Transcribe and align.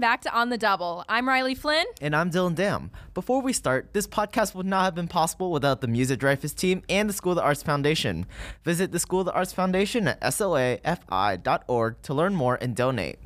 back 0.00 0.22
to 0.22 0.34
On 0.34 0.48
the 0.48 0.58
Double. 0.58 1.04
I'm 1.08 1.28
Riley 1.28 1.54
Flynn. 1.54 1.84
And 2.00 2.16
I'm 2.16 2.30
Dylan 2.30 2.54
Dam. 2.54 2.90
Before 3.12 3.42
we 3.42 3.52
start, 3.52 3.92
this 3.92 4.06
podcast 4.06 4.54
would 4.54 4.66
not 4.66 4.84
have 4.84 4.94
been 4.94 5.08
possible 5.08 5.52
without 5.52 5.82
the 5.82 5.86
Muse 5.86 6.10
at 6.10 6.18
Dreyfoos 6.18 6.54
team 6.54 6.82
and 6.88 7.08
the 7.08 7.12
School 7.12 7.32
of 7.32 7.36
the 7.36 7.42
Arts 7.42 7.62
Foundation. 7.62 8.26
Visit 8.64 8.92
the 8.92 8.98
School 8.98 9.20
of 9.20 9.26
the 9.26 9.32
Arts 9.32 9.52
Foundation 9.52 10.08
at 10.08 10.20
slafi.org 10.22 12.02
to 12.02 12.14
learn 12.14 12.34
more 12.34 12.58
and 12.60 12.74
donate. 12.74 13.18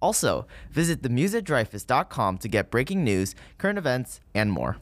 Also, 0.00 0.46
visit 0.70 1.02
themuseatdreyfoos.com 1.02 2.38
to 2.38 2.48
get 2.48 2.70
breaking 2.70 3.02
news, 3.02 3.34
current 3.56 3.78
events, 3.78 4.20
and 4.34 4.52
more. 4.52 4.76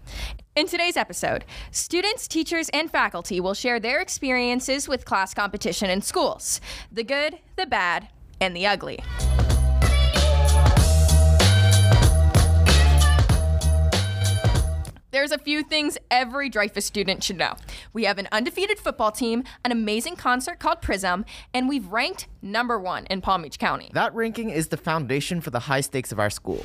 In 0.54 0.66
today's 0.66 0.96
episode, 0.96 1.44
students, 1.70 2.28
teachers, 2.28 2.68
and 2.70 2.90
faculty 2.90 3.40
will 3.40 3.54
share 3.54 3.80
their 3.80 4.00
experiences 4.00 4.88
with 4.88 5.04
class 5.04 5.32
competition 5.32 5.90
in 5.90 6.02
schools 6.02 6.60
the 6.90 7.04
good, 7.04 7.38
the 7.56 7.66
bad, 7.66 8.08
and 8.40 8.54
the 8.54 8.66
ugly. 8.66 8.98
There's 15.12 15.30
a 15.30 15.38
few 15.38 15.62
things 15.62 15.96
every 16.10 16.50
Dreyfoos 16.50 16.82
student 16.82 17.22
should 17.22 17.38
know. 17.38 17.54
We 17.92 18.04
have 18.04 18.18
an 18.18 18.28
undefeated 18.32 18.78
football 18.78 19.12
team, 19.12 19.44
an 19.64 19.70
amazing 19.70 20.16
concert 20.16 20.58
called 20.58 20.82
Prism, 20.82 21.24
and 21.54 21.68
we've 21.68 21.86
ranked 21.86 22.26
number 22.42 22.78
one 22.78 23.06
in 23.06 23.20
Palm 23.20 23.42
Beach 23.42 23.58
County. 23.58 23.90
That 23.94 24.14
ranking 24.14 24.50
is 24.50 24.68
the 24.68 24.76
foundation 24.76 25.40
for 25.40 25.50
the 25.50 25.60
high 25.60 25.80
stakes 25.80 26.10
of 26.10 26.18
our 26.18 26.30
school. 26.30 26.64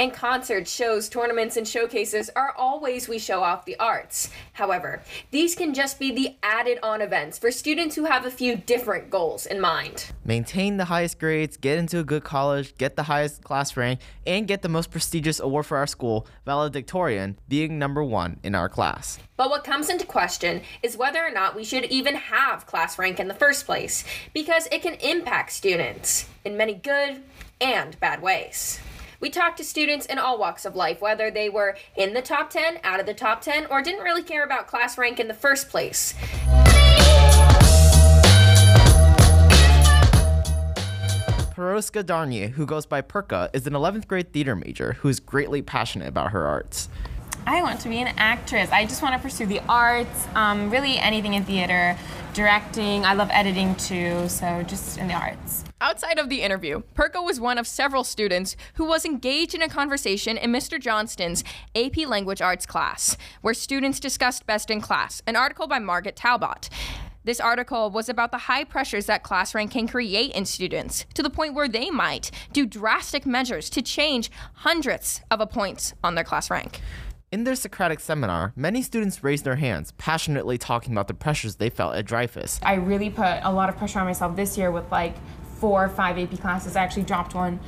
And 0.00 0.12
concerts, 0.12 0.72
shows, 0.72 1.08
tournaments, 1.08 1.56
and 1.56 1.68
showcases 1.68 2.28
are 2.34 2.52
all 2.56 2.80
ways 2.80 3.08
we 3.08 3.20
show 3.20 3.44
off 3.44 3.64
the 3.64 3.78
arts. 3.78 4.28
However, 4.54 5.02
these 5.30 5.54
can 5.54 5.72
just 5.72 6.00
be 6.00 6.10
the 6.10 6.34
added 6.42 6.80
on 6.82 7.00
events 7.00 7.38
for 7.38 7.52
students 7.52 7.94
who 7.94 8.04
have 8.04 8.26
a 8.26 8.30
few 8.30 8.56
different 8.56 9.08
goals 9.08 9.46
in 9.46 9.60
mind. 9.60 10.10
Maintain 10.24 10.78
the 10.78 10.86
highest 10.86 11.20
grades, 11.20 11.56
get 11.56 11.78
into 11.78 12.00
a 12.00 12.04
good 12.04 12.24
college, 12.24 12.76
get 12.76 12.96
the 12.96 13.04
highest 13.04 13.44
class 13.44 13.76
rank, 13.76 14.00
and 14.26 14.48
get 14.48 14.62
the 14.62 14.68
most 14.68 14.90
prestigious 14.90 15.38
award 15.38 15.64
for 15.64 15.76
our 15.76 15.86
school, 15.86 16.26
valedictorian, 16.44 17.38
being 17.48 17.78
number 17.78 18.02
one 18.02 18.40
in 18.42 18.56
our 18.56 18.68
class. 18.68 19.20
But 19.36 19.48
what 19.48 19.62
comes 19.62 19.90
into 19.90 20.06
question 20.06 20.62
is 20.82 20.96
whether 20.96 21.24
or 21.24 21.30
not 21.30 21.54
we 21.54 21.62
should 21.62 21.84
even 21.84 22.16
have 22.16 22.66
class 22.66 22.98
rank 22.98 23.20
in 23.20 23.28
the 23.28 23.34
first 23.34 23.64
place, 23.64 24.04
because 24.32 24.66
it 24.72 24.82
can 24.82 24.94
impact 24.94 25.52
students 25.52 26.28
in 26.44 26.56
many 26.56 26.74
good 26.74 27.22
and 27.60 27.98
bad 28.00 28.20
ways. 28.20 28.80
We 29.24 29.30
talked 29.30 29.56
to 29.56 29.64
students 29.64 30.04
in 30.04 30.18
all 30.18 30.36
walks 30.36 30.66
of 30.66 30.76
life, 30.76 31.00
whether 31.00 31.30
they 31.30 31.48
were 31.48 31.78
in 31.96 32.12
the 32.12 32.20
top 32.20 32.50
10, 32.50 32.80
out 32.84 33.00
of 33.00 33.06
the 33.06 33.14
top 33.14 33.40
10, 33.40 33.64
or 33.70 33.80
didn't 33.80 34.04
really 34.04 34.22
care 34.22 34.44
about 34.44 34.66
class 34.66 34.98
rank 34.98 35.18
in 35.18 35.28
the 35.28 35.32
first 35.32 35.70
place. 35.70 36.12
Peroska 41.54 42.04
Darnier, 42.04 42.50
who 42.50 42.66
goes 42.66 42.84
by 42.84 43.00
Perka, 43.00 43.48
is 43.54 43.66
an 43.66 43.72
11th 43.72 44.06
grade 44.06 44.30
theater 44.30 44.54
major 44.54 44.92
who 45.00 45.08
is 45.08 45.20
greatly 45.20 45.62
passionate 45.62 46.08
about 46.08 46.32
her 46.32 46.46
arts. 46.46 46.90
I 47.46 47.62
want 47.62 47.80
to 47.80 47.90
be 47.90 47.98
an 47.98 48.14
actress. 48.16 48.70
I 48.70 48.86
just 48.86 49.02
want 49.02 49.14
to 49.14 49.20
pursue 49.20 49.44
the 49.44 49.60
arts, 49.68 50.26
um, 50.34 50.70
really 50.70 50.98
anything 50.98 51.34
in 51.34 51.44
theater, 51.44 51.96
directing. 52.32 53.04
I 53.04 53.12
love 53.12 53.28
editing 53.30 53.74
too, 53.74 54.28
so 54.28 54.62
just 54.62 54.96
in 54.96 55.08
the 55.08 55.14
arts. 55.14 55.64
Outside 55.80 56.18
of 56.18 56.30
the 56.30 56.40
interview, 56.40 56.82
Perko 56.94 57.22
was 57.22 57.38
one 57.38 57.58
of 57.58 57.66
several 57.66 58.02
students 58.02 58.56
who 58.74 58.86
was 58.86 59.04
engaged 59.04 59.54
in 59.54 59.60
a 59.60 59.68
conversation 59.68 60.38
in 60.38 60.50
Mr. 60.50 60.80
Johnston's 60.80 61.44
AP 61.76 62.06
Language 62.06 62.40
Arts 62.40 62.64
class, 62.64 63.18
where 63.42 63.52
students 63.52 64.00
discussed 64.00 64.46
Best 64.46 64.70
in 64.70 64.80
Class, 64.80 65.20
an 65.26 65.36
article 65.36 65.66
by 65.66 65.78
Margaret 65.78 66.16
Talbot. 66.16 66.70
This 67.24 67.40
article 67.40 67.90
was 67.90 68.08
about 68.08 68.30
the 68.32 68.38
high 68.38 68.64
pressures 68.64 69.06
that 69.06 69.22
class 69.22 69.54
rank 69.54 69.72
can 69.72 69.86
create 69.86 70.32
in 70.32 70.46
students, 70.46 71.04
to 71.14 71.22
the 71.22 71.30
point 71.30 71.54
where 71.54 71.68
they 71.68 71.90
might 71.90 72.30
do 72.52 72.64
drastic 72.64 73.26
measures 73.26 73.68
to 73.70 73.82
change 73.82 74.30
hundreds 74.54 75.20
of 75.30 75.40
a 75.40 75.46
points 75.46 75.92
on 76.02 76.14
their 76.14 76.24
class 76.24 76.50
rank. 76.50 76.80
In 77.32 77.44
their 77.44 77.56
Socratic 77.56 77.98
seminar, 77.98 78.52
many 78.54 78.80
students 78.80 79.24
raised 79.24 79.44
their 79.44 79.56
hands, 79.56 79.92
passionately 79.98 80.56
talking 80.56 80.92
about 80.92 81.08
the 81.08 81.14
pressures 81.14 81.56
they 81.56 81.68
felt 81.68 81.96
at 81.96 82.04
Dreyfoos. 82.04 82.60
I 82.62 82.74
really 82.74 83.10
put 83.10 83.40
a 83.42 83.52
lot 83.52 83.68
of 83.68 83.76
pressure 83.76 83.98
on 83.98 84.06
myself 84.06 84.36
this 84.36 84.56
year 84.56 84.70
with 84.70 84.90
like 84.92 85.16
four 85.58 85.84
or 85.84 85.88
five 85.88 86.18
AP 86.18 86.38
classes. 86.40 86.76
I 86.76 86.82
actually 86.82 87.02
dropped 87.02 87.34
one, 87.34 87.58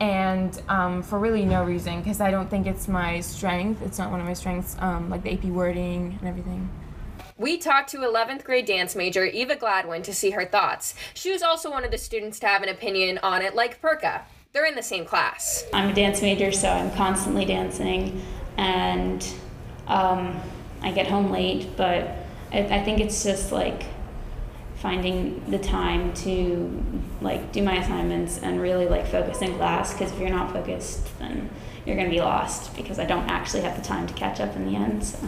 and 0.00 0.60
um, 0.68 1.02
for 1.02 1.18
really 1.18 1.44
no 1.44 1.62
reason 1.62 2.00
because 2.00 2.20
I 2.20 2.32
don't 2.32 2.50
think 2.50 2.66
it's 2.66 2.88
my 2.88 3.20
strength. 3.20 3.82
It's 3.82 3.98
not 3.98 4.10
one 4.10 4.20
of 4.20 4.26
my 4.26 4.32
strengths, 4.32 4.76
um, 4.80 5.10
like 5.10 5.22
the 5.22 5.32
AP 5.32 5.44
wording 5.44 6.18
and 6.18 6.28
everything. 6.28 6.68
We 7.36 7.58
talked 7.58 7.90
to 7.90 7.98
11th 7.98 8.42
grade 8.42 8.66
dance 8.66 8.96
major 8.96 9.24
Eva 9.24 9.56
Gladwin 9.56 10.02
to 10.04 10.14
see 10.14 10.30
her 10.30 10.44
thoughts. 10.44 10.94
She 11.14 11.30
was 11.30 11.42
also 11.42 11.70
one 11.70 11.84
of 11.84 11.90
the 11.90 11.98
students 11.98 12.38
to 12.40 12.46
have 12.46 12.62
an 12.62 12.68
opinion 12.68 13.18
on 13.22 13.42
it, 13.42 13.54
like 13.54 13.80
Perka. 13.80 14.22
They're 14.52 14.66
in 14.66 14.76
the 14.76 14.82
same 14.82 15.04
class. 15.04 15.64
I'm 15.72 15.90
a 15.90 15.92
dance 15.92 16.22
major, 16.22 16.52
so 16.52 16.68
I'm 16.68 16.92
constantly 16.92 17.44
dancing, 17.44 18.22
and 18.56 19.26
um, 19.86 20.40
I 20.82 20.92
get 20.92 21.06
home 21.06 21.30
late, 21.30 21.76
but 21.76 22.08
I, 22.52 22.58
I 22.58 22.84
think 22.84 23.00
it's 23.00 23.22
just 23.24 23.52
like 23.52 23.84
finding 24.76 25.42
the 25.50 25.58
time 25.58 26.12
to 26.12 26.82
like 27.20 27.52
do 27.52 27.62
my 27.62 27.76
assignments 27.76 28.38
and 28.38 28.60
really 28.60 28.86
like 28.86 29.06
focus 29.06 29.40
in 29.40 29.54
class 29.54 29.92
because 29.92 30.12
if 30.12 30.18
you're 30.18 30.28
not 30.28 30.52
focused 30.52 31.18
then 31.18 31.48
you're 31.86 31.96
going 31.96 32.08
to 32.08 32.14
be 32.14 32.20
lost 32.20 32.76
because 32.76 32.98
I 32.98 33.04
don't 33.04 33.28
actually 33.30 33.62
have 33.62 33.76
the 33.76 33.82
time 33.82 34.06
to 34.06 34.14
catch 34.14 34.40
up 34.40 34.54
in 34.56 34.66
the 34.66 34.76
end. 34.76 35.04
So. 35.04 35.18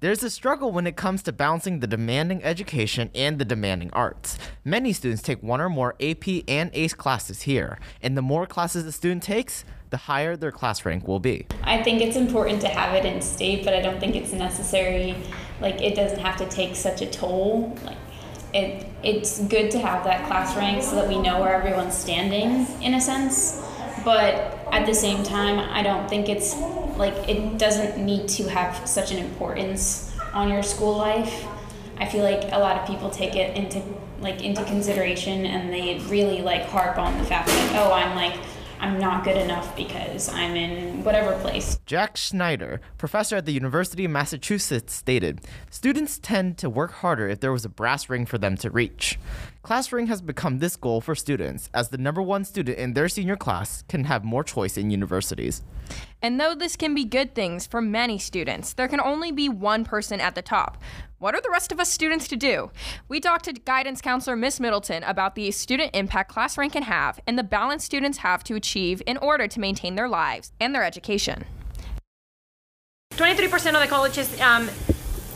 There's 0.00 0.22
a 0.22 0.28
struggle 0.28 0.72
when 0.72 0.86
it 0.86 0.94
comes 0.94 1.22
to 1.22 1.32
balancing 1.32 1.80
the 1.80 1.86
demanding 1.86 2.44
education 2.44 3.10
and 3.14 3.38
the 3.38 3.46
demanding 3.46 3.88
arts. 3.94 4.38
Many 4.62 4.92
students 4.92 5.22
take 5.22 5.42
one 5.42 5.58
or 5.58 5.70
more 5.70 5.94
AP 5.98 6.44
and 6.48 6.70
ACE 6.74 6.92
classes 6.92 7.42
here, 7.42 7.78
and 8.02 8.14
the 8.14 8.20
more 8.20 8.46
classes 8.46 8.84
a 8.84 8.92
student 8.92 9.22
takes, 9.22 9.64
the 9.88 9.96
higher 9.96 10.36
their 10.36 10.52
class 10.52 10.84
rank 10.84 11.08
will 11.08 11.18
be. 11.18 11.46
I 11.62 11.82
think 11.82 12.02
it's 12.02 12.16
important 12.16 12.60
to 12.60 12.68
have 12.68 12.92
it 12.92 13.06
in 13.06 13.22
state, 13.22 13.64
but 13.64 13.72
I 13.72 13.80
don't 13.80 13.98
think 13.98 14.16
it's 14.16 14.32
necessary. 14.32 15.16
Like, 15.62 15.80
it 15.80 15.94
doesn't 15.94 16.20
have 16.20 16.36
to 16.38 16.48
take 16.50 16.76
such 16.76 17.00
a 17.00 17.06
toll. 17.06 17.74
Like, 17.82 17.96
it 18.52 18.86
it's 19.02 19.40
good 19.44 19.70
to 19.70 19.78
have 19.78 20.04
that 20.04 20.26
class 20.26 20.54
rank 20.56 20.82
so 20.82 20.96
that 20.96 21.08
we 21.08 21.18
know 21.18 21.40
where 21.40 21.54
everyone's 21.54 21.96
standing 21.96 22.66
in 22.82 22.94
a 22.94 23.00
sense 23.00 23.62
but 24.06 24.55
at 24.72 24.86
the 24.86 24.94
same 24.94 25.22
time 25.22 25.58
i 25.58 25.82
don't 25.82 26.08
think 26.08 26.28
it's 26.28 26.56
like 26.96 27.14
it 27.28 27.58
doesn't 27.58 28.02
need 28.04 28.28
to 28.28 28.48
have 28.48 28.86
such 28.88 29.12
an 29.12 29.18
importance 29.18 30.14
on 30.32 30.48
your 30.48 30.62
school 30.62 30.96
life 30.96 31.46
i 31.98 32.06
feel 32.06 32.22
like 32.22 32.44
a 32.52 32.58
lot 32.58 32.76
of 32.76 32.86
people 32.86 33.10
take 33.10 33.36
it 33.36 33.56
into 33.56 33.82
like 34.20 34.42
into 34.42 34.64
consideration 34.64 35.46
and 35.46 35.72
they 35.72 35.98
really 36.08 36.42
like 36.42 36.64
harp 36.66 36.98
on 36.98 37.16
the 37.18 37.24
fact 37.24 37.48
that 37.48 37.86
oh 37.86 37.92
i'm 37.92 38.14
like 38.14 38.36
I'm 38.78 38.98
not 38.98 39.24
good 39.24 39.36
enough 39.36 39.74
because 39.76 40.28
I'm 40.28 40.54
in 40.54 41.02
whatever 41.02 41.38
place. 41.40 41.78
Jack 41.86 42.16
Schneider, 42.16 42.80
professor 42.98 43.36
at 43.36 43.46
the 43.46 43.52
University 43.52 44.04
of 44.04 44.10
Massachusetts, 44.10 44.92
stated 44.92 45.40
Students 45.70 46.18
tend 46.18 46.58
to 46.58 46.68
work 46.68 46.92
harder 46.92 47.28
if 47.28 47.40
there 47.40 47.52
was 47.52 47.64
a 47.64 47.70
brass 47.70 48.08
ring 48.08 48.26
for 48.26 48.38
them 48.38 48.56
to 48.58 48.70
reach. 48.70 49.18
Class 49.66 49.90
ring 49.90 50.06
has 50.06 50.22
become 50.22 50.60
this 50.60 50.76
goal 50.76 51.00
for 51.00 51.16
students, 51.16 51.68
as 51.74 51.88
the 51.88 51.98
number 51.98 52.22
one 52.22 52.44
student 52.44 52.78
in 52.78 52.92
their 52.92 53.08
senior 53.08 53.34
class 53.34 53.82
can 53.88 54.04
have 54.04 54.22
more 54.22 54.44
choice 54.44 54.76
in 54.76 54.90
universities. 54.90 55.64
And 56.22 56.38
though 56.38 56.54
this 56.54 56.76
can 56.76 56.94
be 56.94 57.04
good 57.04 57.34
things 57.34 57.66
for 57.66 57.80
many 57.80 58.16
students, 58.16 58.74
there 58.74 58.86
can 58.86 59.00
only 59.00 59.32
be 59.32 59.48
one 59.48 59.84
person 59.84 60.20
at 60.20 60.36
the 60.36 60.40
top. 60.40 60.80
What 61.18 61.34
are 61.34 61.40
the 61.40 61.50
rest 61.50 61.72
of 61.72 61.80
us 61.80 61.90
students 61.90 62.28
to 62.28 62.36
do? 62.36 62.70
We 63.08 63.18
talked 63.18 63.46
to 63.46 63.54
guidance 63.54 64.00
counselor 64.00 64.36
Miss 64.36 64.60
Middleton 64.60 65.02
about 65.02 65.34
the 65.34 65.50
student 65.50 65.96
impact 65.96 66.30
class 66.30 66.56
rank 66.56 66.74
can 66.74 66.84
have 66.84 67.18
and 67.26 67.36
the 67.36 67.42
balance 67.42 67.82
students 67.82 68.18
have 68.18 68.44
to 68.44 68.54
achieve 68.54 69.02
in 69.04 69.16
order 69.16 69.48
to 69.48 69.58
maintain 69.58 69.96
their 69.96 70.08
lives 70.08 70.52
and 70.60 70.76
their 70.76 70.84
education. 70.84 71.44
23% 73.16 73.74
of 73.74 73.80
the 73.80 73.88
colleges 73.88 74.40
um, 74.40 74.70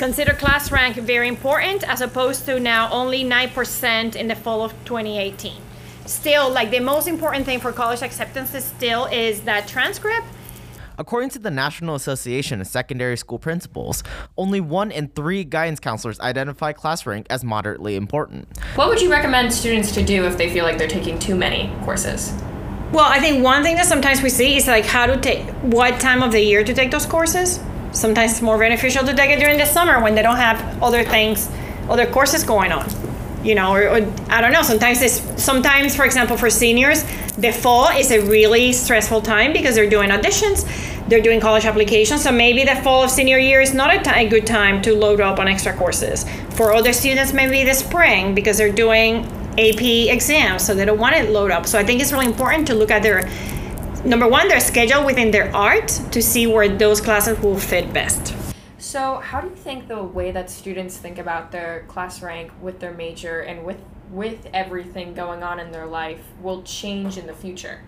consider 0.00 0.32
class 0.32 0.72
rank 0.72 0.96
very 0.96 1.28
important 1.28 1.86
as 1.86 2.00
opposed 2.00 2.46
to 2.46 2.58
now 2.58 2.90
only 2.90 3.22
9% 3.22 4.16
in 4.16 4.28
the 4.28 4.34
fall 4.34 4.64
of 4.64 4.72
2018. 4.86 5.60
Still, 6.06 6.50
like 6.50 6.70
the 6.70 6.80
most 6.80 7.06
important 7.06 7.44
thing 7.44 7.60
for 7.60 7.70
college 7.70 8.00
acceptance 8.00 8.50
still 8.64 9.04
is 9.04 9.42
that 9.42 9.68
transcript 9.68 10.26
According 11.00 11.30
to 11.30 11.38
the 11.38 11.50
National 11.50 11.94
Association 11.94 12.60
of 12.60 12.66
Secondary 12.66 13.16
School 13.16 13.38
Principals, 13.38 14.02
only 14.36 14.60
one 14.60 14.90
in 14.90 15.08
three 15.08 15.44
guidance 15.44 15.80
counselors 15.80 16.20
identify 16.20 16.74
class 16.74 17.06
rank 17.06 17.26
as 17.30 17.42
moderately 17.42 17.96
important. 17.96 18.46
What 18.74 18.88
would 18.88 19.00
you 19.00 19.10
recommend 19.10 19.50
students 19.50 19.92
to 19.92 20.02
do 20.02 20.26
if 20.26 20.36
they 20.36 20.52
feel 20.52 20.66
like 20.66 20.76
they're 20.76 20.88
taking 20.88 21.18
too 21.18 21.34
many 21.34 21.72
courses? 21.84 22.34
Well, 22.92 23.06
I 23.06 23.18
think 23.18 23.42
one 23.42 23.62
thing 23.62 23.76
that 23.76 23.86
sometimes 23.86 24.20
we 24.20 24.28
see 24.28 24.56
is 24.56 24.66
like 24.66 24.84
how 24.84 25.06
to 25.06 25.16
take 25.18 25.48
what 25.62 25.98
time 26.00 26.22
of 26.22 26.32
the 26.32 26.40
year 26.40 26.64
to 26.64 26.74
take 26.74 26.90
those 26.90 27.06
courses. 27.06 27.60
Sometimes 27.92 28.32
it's 28.32 28.42
more 28.42 28.58
beneficial 28.58 29.04
to 29.04 29.14
take 29.14 29.30
it 29.30 29.40
during 29.40 29.58
the 29.58 29.66
summer 29.66 30.00
when 30.00 30.14
they 30.14 30.22
don't 30.22 30.36
have 30.36 30.82
other 30.82 31.04
things, 31.04 31.50
other 31.88 32.06
courses 32.06 32.44
going 32.44 32.72
on. 32.72 32.88
You 33.42 33.54
know, 33.54 33.72
or, 33.72 33.88
or 33.88 34.12
I 34.28 34.42
don't 34.42 34.52
know. 34.52 34.62
Sometimes 34.62 35.00
it's 35.00 35.42
sometimes, 35.42 35.96
for 35.96 36.04
example, 36.04 36.36
for 36.36 36.50
seniors, 36.50 37.04
the 37.38 37.52
fall 37.52 37.88
is 37.88 38.10
a 38.10 38.20
really 38.20 38.72
stressful 38.72 39.22
time 39.22 39.54
because 39.54 39.74
they're 39.74 39.88
doing 39.88 40.10
auditions 40.10 40.66
they're 41.10 41.20
doing 41.20 41.40
college 41.40 41.64
applications. 41.64 42.22
So 42.22 42.30
maybe 42.30 42.64
the 42.64 42.76
fall 42.76 43.02
of 43.02 43.10
senior 43.10 43.36
year 43.36 43.60
is 43.60 43.74
not 43.74 43.92
a, 43.92 44.00
t- 44.00 44.10
a 44.14 44.28
good 44.28 44.46
time 44.46 44.80
to 44.82 44.94
load 44.94 45.20
up 45.20 45.40
on 45.40 45.48
extra 45.48 45.76
courses. 45.76 46.24
For 46.50 46.72
other 46.72 46.92
students, 46.92 47.32
maybe 47.32 47.64
the 47.64 47.74
spring 47.74 48.32
because 48.32 48.56
they're 48.58 48.72
doing 48.72 49.26
AP 49.58 49.82
exams, 49.82 50.64
so 50.64 50.72
they 50.72 50.84
don't 50.84 50.98
want 50.98 51.16
to 51.16 51.24
load 51.28 51.50
up. 51.50 51.66
So 51.66 51.80
I 51.80 51.84
think 51.84 52.00
it's 52.00 52.12
really 52.12 52.26
important 52.26 52.68
to 52.68 52.74
look 52.74 52.92
at 52.92 53.02
their 53.02 53.28
number 54.04 54.28
one, 54.28 54.48
they're 54.48 54.60
scheduled 54.60 55.06
within 55.06 55.30
their 55.30 55.54
art 55.54 55.88
to 56.12 56.22
see 56.22 56.46
where 56.46 56.68
those 56.68 57.00
classes 57.00 57.38
will 57.40 57.58
fit 57.58 57.92
best. 57.92 58.34
So, 58.78 59.16
how 59.16 59.40
do 59.40 59.48
you 59.48 59.54
think 59.54 59.88
the 59.88 60.02
way 60.02 60.30
that 60.32 60.50
students 60.50 60.96
think 60.96 61.18
about 61.18 61.52
their 61.52 61.84
class 61.86 62.22
rank 62.22 62.50
with 62.60 62.80
their 62.80 62.92
major 62.92 63.40
and 63.40 63.64
with 63.64 63.78
with 64.10 64.48
everything 64.52 65.14
going 65.14 65.42
on 65.42 65.60
in 65.60 65.70
their 65.70 65.86
life 65.86 66.20
will 66.42 66.62
change 66.62 67.16
in 67.16 67.26
the 67.26 67.32
future? 67.32 67.80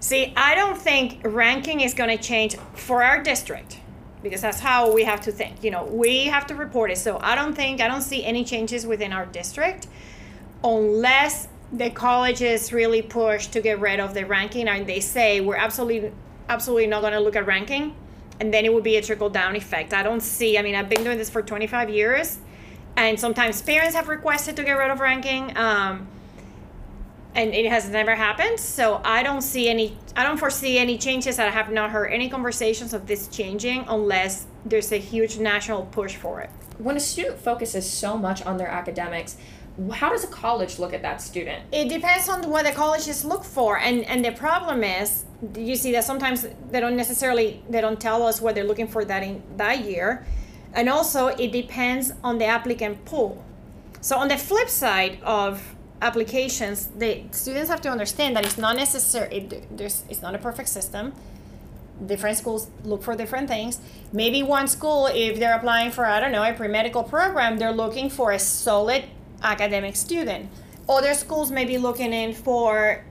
See, 0.00 0.32
I 0.36 0.54
don't 0.54 0.78
think 0.78 1.20
ranking 1.24 1.80
is 1.80 1.92
going 1.92 2.16
to 2.16 2.22
change 2.22 2.56
for 2.74 3.02
our 3.02 3.20
district 3.20 3.80
because 4.22 4.40
that's 4.40 4.60
how 4.60 4.92
we 4.92 5.04
have 5.04 5.20
to 5.22 5.32
think. 5.32 5.64
You 5.64 5.72
know, 5.72 5.84
we 5.84 6.26
have 6.26 6.46
to 6.48 6.54
report 6.54 6.90
it. 6.90 6.98
So 6.98 7.18
I 7.20 7.34
don't 7.34 7.54
think, 7.54 7.80
I 7.80 7.88
don't 7.88 8.02
see 8.02 8.24
any 8.24 8.44
changes 8.44 8.86
within 8.86 9.12
our 9.12 9.26
district 9.26 9.88
unless 10.62 11.48
the 11.72 11.90
colleges 11.90 12.72
really 12.72 13.02
push 13.02 13.48
to 13.48 13.60
get 13.60 13.78
rid 13.80 14.00
of 14.00 14.14
the 14.14 14.24
ranking 14.24 14.68
and 14.68 14.86
they 14.86 15.00
say 15.00 15.40
we're 15.40 15.56
absolutely, 15.56 16.12
absolutely 16.48 16.86
not 16.86 17.02
going 17.02 17.12
to 17.12 17.20
look 17.20 17.36
at 17.36 17.46
ranking. 17.46 17.94
And 18.40 18.54
then 18.54 18.64
it 18.64 18.72
would 18.72 18.84
be 18.84 18.96
a 18.96 19.02
trickle 19.02 19.30
down 19.30 19.56
effect. 19.56 19.92
I 19.92 20.02
don't 20.02 20.20
see, 20.20 20.56
I 20.56 20.62
mean, 20.62 20.74
I've 20.74 20.88
been 20.88 21.04
doing 21.04 21.18
this 21.18 21.28
for 21.28 21.42
25 21.42 21.90
years 21.90 22.38
and 22.96 23.18
sometimes 23.18 23.60
parents 23.62 23.94
have 23.94 24.08
requested 24.08 24.56
to 24.56 24.64
get 24.64 24.72
rid 24.72 24.90
of 24.90 25.00
ranking. 25.00 25.56
Um, 25.56 26.08
and 27.34 27.54
it 27.54 27.66
has 27.66 27.88
never 27.88 28.16
happened. 28.16 28.58
So 28.58 29.00
I 29.04 29.22
don't 29.22 29.42
see 29.42 29.68
any, 29.68 29.96
I 30.16 30.24
don't 30.24 30.38
foresee 30.38 30.78
any 30.78 30.98
changes. 30.98 31.38
I 31.38 31.50
have 31.50 31.70
not 31.70 31.90
heard 31.90 32.08
any 32.08 32.28
conversations 32.28 32.94
of 32.94 33.06
this 33.06 33.28
changing 33.28 33.84
unless 33.88 34.46
there's 34.64 34.90
a 34.90 34.96
huge 34.96 35.38
national 35.38 35.86
push 35.86 36.16
for 36.16 36.40
it. 36.40 36.50
When 36.78 36.96
a 36.96 37.00
student 37.00 37.38
focuses 37.38 37.88
so 37.88 38.16
much 38.16 38.44
on 38.44 38.56
their 38.56 38.68
academics, 38.68 39.36
how 39.92 40.10
does 40.10 40.24
a 40.24 40.28
college 40.28 40.78
look 40.78 40.92
at 40.92 41.02
that 41.02 41.20
student? 41.22 41.62
It 41.72 41.88
depends 41.88 42.28
on 42.28 42.48
what 42.50 42.64
the 42.64 42.72
colleges 42.72 43.24
look 43.24 43.44
for, 43.44 43.78
and 43.78 44.04
and 44.04 44.24
the 44.24 44.32
problem 44.32 44.82
is, 44.82 45.24
you 45.56 45.76
see 45.76 45.92
that 45.92 46.04
sometimes 46.04 46.46
they 46.70 46.80
don't 46.80 46.96
necessarily 46.96 47.62
they 47.70 47.80
don't 47.80 48.00
tell 48.00 48.22
us 48.24 48.40
what 48.40 48.54
they're 48.54 48.64
looking 48.64 48.88
for 48.88 49.04
that 49.04 49.22
in 49.22 49.42
that 49.56 49.84
year, 49.84 50.26
and 50.74 50.88
also 50.88 51.28
it 51.28 51.52
depends 51.52 52.12
on 52.24 52.38
the 52.38 52.46
applicant 52.46 53.04
pool. 53.04 53.44
So 54.00 54.16
on 54.16 54.28
the 54.28 54.36
flip 54.36 54.68
side 54.68 55.18
of 55.22 55.76
applications, 56.02 56.86
the 56.86 57.24
students 57.30 57.70
have 57.70 57.80
to 57.82 57.88
understand 57.88 58.36
that 58.36 58.44
it's 58.44 58.58
not 58.58 58.76
necessary. 58.76 59.36
It, 59.36 59.76
there's, 59.76 60.04
it's 60.08 60.22
not 60.22 60.34
a 60.34 60.38
perfect 60.38 60.68
system. 60.68 61.12
Different 62.06 62.36
schools 62.36 62.68
look 62.84 63.02
for 63.02 63.16
different 63.16 63.48
things. 63.48 63.80
Maybe 64.12 64.42
one 64.44 64.68
school, 64.68 65.08
if 65.12 65.40
they're 65.40 65.56
applying 65.56 65.90
for 65.90 66.06
I 66.06 66.20
don't 66.20 66.30
know 66.30 66.44
a 66.44 66.52
pre 66.52 66.68
medical 66.68 67.02
program, 67.02 67.58
they're 67.58 67.72
looking 67.72 68.08
for 68.08 68.30
a 68.30 68.38
solid 68.38 69.04
academic 69.42 69.96
student. 69.96 70.50
Other 70.88 71.14
schools 71.14 71.50
may 71.50 71.64
be 71.64 71.78
looking 71.78 72.12
in 72.12 72.32
for 72.32 73.04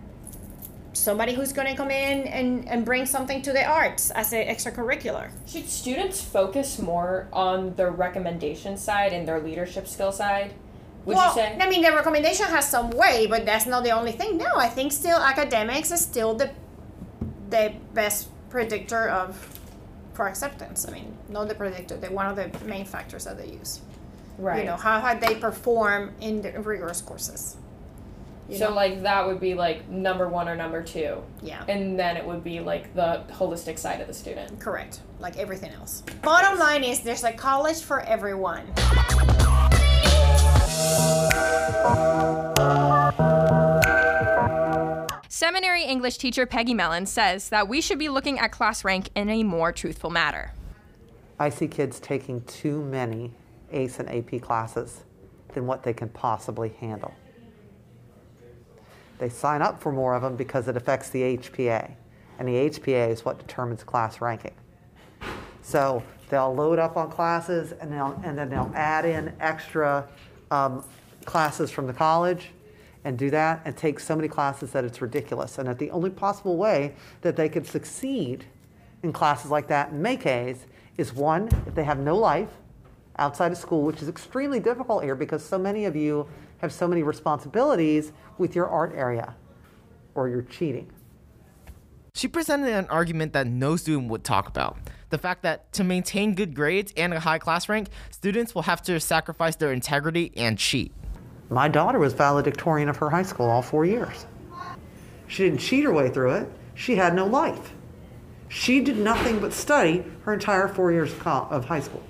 somebody 0.93 1.33
who's 1.33 1.53
going 1.53 1.67
to 1.67 1.75
come 1.75 1.91
in 1.91 2.27
and, 2.27 2.67
and 2.67 2.83
bring 2.83 3.05
something 3.05 3.41
to 3.43 3.53
the 3.53 3.63
arts 3.63 4.09
as 4.11 4.33
an 4.33 4.47
extracurricular. 4.47 5.29
Should 5.45 5.69
students 5.69 6.21
focus 6.21 6.79
more 6.79 7.27
on 7.31 7.75
the 7.75 7.91
recommendation 7.91 8.77
side 8.77 9.13
and 9.13 9.27
their 9.27 9.39
leadership 9.39 9.87
skill 9.87 10.11
side? 10.11 10.53
would 11.07 11.15
well, 11.15 11.29
you 11.29 11.41
say? 11.41 11.57
I 11.59 11.69
mean, 11.69 11.81
the 11.81 11.91
recommendation 11.91 12.45
has 12.47 12.69
some 12.69 12.89
weight, 12.91 13.29
but 13.29 13.45
that's 13.45 13.65
not 13.65 13.83
the 13.83 13.91
only 13.91 14.11
thing. 14.11 14.37
No, 14.37 14.51
I 14.57 14.67
think 14.67 14.91
still 14.91 15.17
academics 15.17 15.89
is 15.91 16.01
still 16.01 16.35
the 16.35 16.51
the 17.49 17.73
best 17.93 18.27
predictor 18.49 19.07
of 19.07 19.59
for 20.13 20.27
acceptance. 20.27 20.85
I 20.87 20.91
mean, 20.91 21.17
not 21.29 21.47
the 21.47 21.55
predictor, 21.55 21.95
the 21.95 22.07
one 22.11 22.25
of 22.25 22.35
the 22.35 22.65
main 22.65 22.85
factors 22.85 23.23
that 23.23 23.37
they 23.37 23.47
use. 23.47 23.79
Right. 24.37 24.59
You 24.59 24.65
know, 24.65 24.75
how 24.75 24.99
how 24.99 25.15
they 25.15 25.35
perform 25.35 26.13
in 26.21 26.41
the 26.41 26.51
rigorous 26.59 27.01
courses. 27.01 27.57
You 28.49 28.57
so 28.57 28.69
know? 28.69 28.75
like 28.75 29.01
that 29.01 29.27
would 29.27 29.39
be 29.39 29.55
like 29.55 29.89
number 29.89 30.29
one 30.29 30.47
or 30.47 30.55
number 30.55 30.81
two. 30.81 31.21
Yeah. 31.41 31.65
And 31.67 31.99
then 31.99 32.15
it 32.15 32.25
would 32.25 32.43
be 32.43 32.59
like 32.59 32.93
the 32.93 33.23
holistic 33.29 33.77
side 33.77 33.99
of 33.99 34.07
the 34.07 34.13
student. 34.13 34.59
Correct. 34.59 35.01
Like 35.19 35.37
everything 35.37 35.71
else. 35.71 36.03
Bottom 36.21 36.57
line 36.57 36.83
is 36.83 37.01
there's 37.01 37.23
a 37.23 37.33
college 37.33 37.81
for 37.81 38.01
everyone. 38.01 38.73
Seminary 45.27 45.83
English 45.83 46.17
teacher 46.17 46.45
Peggy 46.45 46.73
Mellon 46.73 47.05
says 47.05 47.49
that 47.49 47.67
we 47.67 47.81
should 47.81 47.99
be 47.99 48.09
looking 48.09 48.39
at 48.39 48.51
class 48.51 48.83
rank 48.83 49.09
in 49.13 49.29
a 49.29 49.43
more 49.43 49.71
truthful 49.71 50.09
manner. 50.09 50.53
I 51.37 51.49
see 51.49 51.67
kids 51.67 51.99
taking 51.99 52.41
too 52.41 52.81
many 52.81 53.31
ACE 53.71 53.99
and 53.99 54.09
AP 54.09 54.41
classes 54.41 55.03
than 55.53 55.65
what 55.65 55.83
they 55.83 55.93
can 55.93 56.09
possibly 56.09 56.69
handle. 56.79 57.13
They 59.19 59.29
sign 59.29 59.61
up 59.61 59.81
for 59.81 59.91
more 59.91 60.13
of 60.13 60.21
them 60.21 60.35
because 60.35 60.67
it 60.67 60.77
affects 60.77 61.09
the 61.09 61.37
HPA, 61.37 61.91
and 62.37 62.47
the 62.47 62.69
HPA 62.69 63.09
is 63.09 63.25
what 63.25 63.39
determines 63.39 63.83
class 63.83 64.21
ranking. 64.21 64.53
So 65.61 66.03
they'll 66.29 66.53
load 66.53 66.79
up 66.79 66.97
on 66.97 67.09
classes 67.09 67.73
and, 67.81 67.91
they'll, 67.91 68.19
and 68.23 68.37
then 68.37 68.49
they'll 68.49 68.71
add 68.75 69.05
in 69.05 69.33
extra 69.39 70.07
um, 70.51 70.83
classes 71.25 71.71
from 71.71 71.87
the 71.87 71.93
college 71.93 72.51
and 73.03 73.17
do 73.17 73.29
that 73.31 73.61
and 73.65 73.75
take 73.75 73.99
so 73.99 74.15
many 74.15 74.27
classes 74.27 74.71
that 74.71 74.83
it's 74.83 75.01
ridiculous. 75.01 75.57
And 75.57 75.67
that 75.67 75.79
the 75.79 75.89
only 75.91 76.09
possible 76.09 76.57
way 76.57 76.93
that 77.21 77.35
they 77.35 77.49
could 77.49 77.65
succeed 77.65 78.45
in 79.03 79.11
classes 79.11 79.49
like 79.49 79.67
that 79.67 79.91
in 79.91 80.01
MAKEs 80.01 80.59
is 80.97 81.13
one, 81.13 81.49
if 81.65 81.75
they 81.75 81.83
have 81.83 81.99
no 81.99 82.15
life 82.15 82.49
outside 83.19 83.51
of 83.51 83.57
school, 83.57 83.83
which 83.83 84.01
is 84.01 84.09
extremely 84.09 84.59
difficult 84.59 85.03
here 85.03 85.15
because 85.15 85.43
so 85.43 85.57
many 85.57 85.85
of 85.85 85.95
you 85.95 86.27
have 86.59 86.71
so 86.71 86.87
many 86.87 87.03
responsibilities 87.03 88.11
with 88.37 88.55
your 88.55 88.67
art 88.67 88.93
area 88.95 89.35
or 90.15 90.29
you're 90.29 90.41
cheating. 90.43 90.91
She 92.13 92.27
presented 92.27 92.69
an 92.71 92.87
argument 92.87 93.33
that 93.33 93.45
no 93.47 93.75
student 93.75 94.09
would 94.09 94.23
talk 94.23 94.47
about 94.47 94.77
the 95.09 95.17
fact 95.17 95.43
that 95.43 95.71
to 95.73 95.83
maintain 95.83 96.35
good 96.35 96.53
grades 96.53 96.93
and 96.97 97.13
a 97.13 97.19
high 97.19 97.37
class 97.37 97.69
rank, 97.69 97.89
students 98.11 98.53
will 98.53 98.63
have 98.63 98.81
to 98.83 98.99
sacrifice 98.99 99.55
their 99.55 99.71
integrity 99.71 100.31
and 100.35 100.57
cheat. 100.57 100.93
My 101.49 101.67
daughter 101.67 101.99
was 101.99 102.13
valedictorian 102.13 102.89
of 102.89 102.97
her 102.97 103.09
high 103.09 103.23
school 103.23 103.45
all 103.45 103.61
four 103.61 103.85
years. 103.85 104.25
She 105.27 105.43
didn't 105.43 105.59
cheat 105.59 105.83
her 105.85 105.93
way 105.93 106.09
through 106.09 106.33
it, 106.33 106.49
she 106.73 106.95
had 106.95 107.13
no 107.13 107.25
life. 107.25 107.73
She 108.49 108.81
did 108.81 108.97
nothing 108.97 109.39
but 109.39 109.51
study 109.53 110.05
her 110.23 110.33
entire 110.33 110.67
four 110.67 110.91
years 110.91 111.13
of 111.25 111.65
high 111.65 111.81
school. 111.81 112.03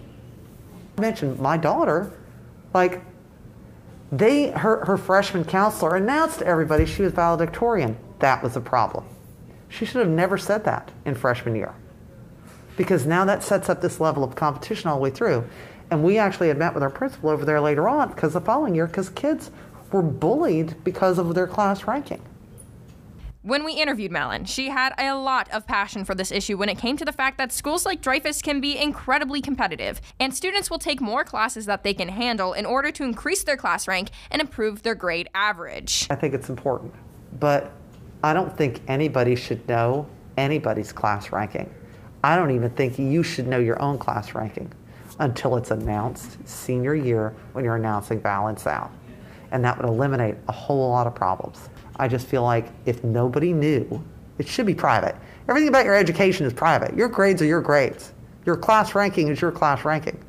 Mentioned 0.99 1.39
my 1.39 1.57
daughter, 1.57 2.11
like, 2.73 3.01
they, 4.11 4.51
her, 4.51 4.85
her 4.85 4.97
freshman 4.97 5.43
counselor 5.43 5.95
announced 5.95 6.39
to 6.39 6.47
everybody 6.47 6.85
she 6.85 7.03
was 7.03 7.11
valedictorian. 7.11 7.97
That 8.19 8.41
was 8.41 8.55
a 8.55 8.61
problem. 8.61 9.05
She 9.69 9.85
should 9.85 9.99
have 9.99 10.09
never 10.09 10.37
said 10.37 10.63
that 10.63 10.91
in 11.05 11.13
freshman 11.13 11.55
year 11.55 11.75
because 12.77 13.05
now 13.05 13.25
that 13.25 13.43
sets 13.43 13.67
up 13.67 13.81
this 13.81 13.99
level 13.99 14.23
of 14.23 14.35
competition 14.35 14.89
all 14.89 14.97
the 14.97 15.01
way 15.01 15.09
through. 15.09 15.43
And 15.89 16.03
we 16.03 16.17
actually 16.17 16.47
had 16.47 16.57
met 16.57 16.73
with 16.73 16.83
our 16.83 16.89
principal 16.89 17.29
over 17.29 17.43
there 17.43 17.59
later 17.59 17.89
on 17.89 18.09
because 18.09 18.33
the 18.33 18.41
following 18.41 18.75
year, 18.75 18.87
because 18.87 19.09
kids 19.09 19.51
were 19.91 20.01
bullied 20.01 20.75
because 20.83 21.17
of 21.17 21.33
their 21.33 21.47
class 21.47 21.85
ranking. 21.85 22.21
When 23.47 23.63
we 23.63 23.75
interviewed 23.75 24.11
Mellon, 24.11 24.43
she 24.43 24.67
had 24.67 24.93
a 24.97 25.13
lot 25.15 25.49
of 25.53 25.65
passion 25.65 26.03
for 26.03 26.13
this 26.13 26.33
issue 26.33 26.57
when 26.57 26.67
it 26.67 26.77
came 26.77 26.97
to 26.97 27.05
the 27.05 27.13
fact 27.13 27.37
that 27.37 27.53
schools 27.53 27.85
like 27.85 28.01
Dreyfoos 28.01 28.43
can 28.43 28.59
be 28.59 28.77
incredibly 28.77 29.39
competitive, 29.39 30.01
and 30.19 30.35
students 30.35 30.69
will 30.69 30.79
take 30.79 30.99
more 30.99 31.23
classes 31.23 31.65
that 31.65 31.81
they 31.81 31.93
can 31.93 32.09
handle 32.09 32.51
in 32.51 32.65
order 32.65 32.91
to 32.91 33.05
increase 33.05 33.45
their 33.45 33.55
class 33.55 33.87
rank 33.87 34.09
and 34.31 34.41
improve 34.41 34.83
their 34.83 34.95
grade 34.95 35.29
average. 35.33 36.07
I 36.09 36.15
think 36.15 36.33
it's 36.33 36.49
important, 36.49 36.93
but 37.39 37.71
I 38.21 38.33
don't 38.33 38.53
think 38.57 38.81
anybody 38.89 39.33
should 39.37 39.65
know 39.65 40.09
anybody's 40.35 40.91
class 40.91 41.31
ranking. 41.31 41.73
I 42.25 42.35
don't 42.35 42.51
even 42.51 42.71
think 42.71 42.99
you 42.99 43.23
should 43.23 43.47
know 43.47 43.59
your 43.59 43.81
own 43.81 43.97
class 43.97 44.35
ranking 44.35 44.69
until 45.19 45.55
it's 45.55 45.71
announced 45.71 46.45
senior 46.45 46.95
year 46.95 47.33
when 47.53 47.63
you're 47.63 47.77
announcing 47.77 48.19
balance 48.19 48.67
out. 48.67 48.91
And 49.51 49.63
that 49.63 49.77
would 49.77 49.87
eliminate 49.87 50.35
a 50.49 50.51
whole 50.51 50.89
lot 50.89 51.07
of 51.07 51.15
problems. 51.15 51.69
I 51.99 52.07
just 52.07 52.27
feel 52.27 52.43
like 52.43 52.67
if 52.85 53.03
nobody 53.03 53.53
knew, 53.53 54.03
it 54.37 54.47
should 54.47 54.65
be 54.65 54.75
private. 54.75 55.15
Everything 55.49 55.69
about 55.69 55.85
your 55.85 55.95
education 55.95 56.45
is 56.45 56.53
private. 56.53 56.95
Your 56.95 57.07
grades 57.07 57.41
are 57.41 57.45
your 57.45 57.61
grades. 57.61 58.13
Your 58.45 58.55
class 58.55 58.95
ranking 58.95 59.29
is 59.29 59.41
your 59.41 59.51
class 59.51 59.83
ranking. 59.83 60.23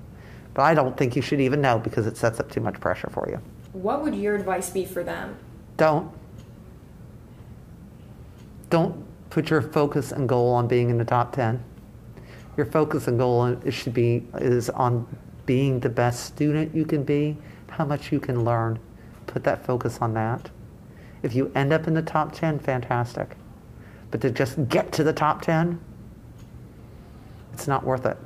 But 0.54 0.62
I 0.62 0.74
don't 0.74 0.96
think 0.96 1.14
you 1.14 1.22
should 1.22 1.40
even 1.40 1.60
know 1.60 1.78
because 1.78 2.06
it 2.06 2.16
sets 2.16 2.40
up 2.40 2.50
too 2.50 2.60
much 2.60 2.80
pressure 2.80 3.10
for 3.10 3.28
you. 3.28 3.40
What 3.72 4.02
would 4.02 4.14
your 4.14 4.34
advice 4.34 4.70
be 4.70 4.84
for 4.84 5.04
them? 5.04 5.36
Don't. 5.76 6.10
Don't 8.70 9.04
put 9.30 9.50
your 9.50 9.62
focus 9.62 10.10
and 10.12 10.28
goal 10.28 10.52
on 10.52 10.66
being 10.66 10.90
in 10.90 10.98
the 10.98 11.04
top 11.04 11.32
10 11.32 11.62
your 12.58 12.66
focus 12.66 13.06
and 13.06 13.18
goal 13.18 13.56
should 13.70 13.94
be 13.94 14.26
is 14.34 14.68
on 14.68 15.06
being 15.46 15.78
the 15.78 15.88
best 15.88 16.26
student 16.26 16.74
you 16.74 16.84
can 16.84 17.04
be, 17.04 17.36
how 17.70 17.84
much 17.84 18.10
you 18.12 18.18
can 18.18 18.44
learn. 18.44 18.78
Put 19.26 19.44
that 19.44 19.64
focus 19.64 19.98
on 20.00 20.12
that. 20.14 20.50
If 21.22 21.34
you 21.34 21.50
end 21.54 21.72
up 21.72 21.86
in 21.86 21.94
the 21.94 22.02
top 22.02 22.32
10, 22.32 22.58
fantastic. 22.60 23.36
But 24.10 24.20
to 24.22 24.30
just 24.30 24.68
get 24.68 24.92
to 24.92 25.04
the 25.04 25.12
top 25.12 25.42
10, 25.42 25.80
it's 27.52 27.66
not 27.66 27.84
worth 27.84 28.06
it. 28.06 28.16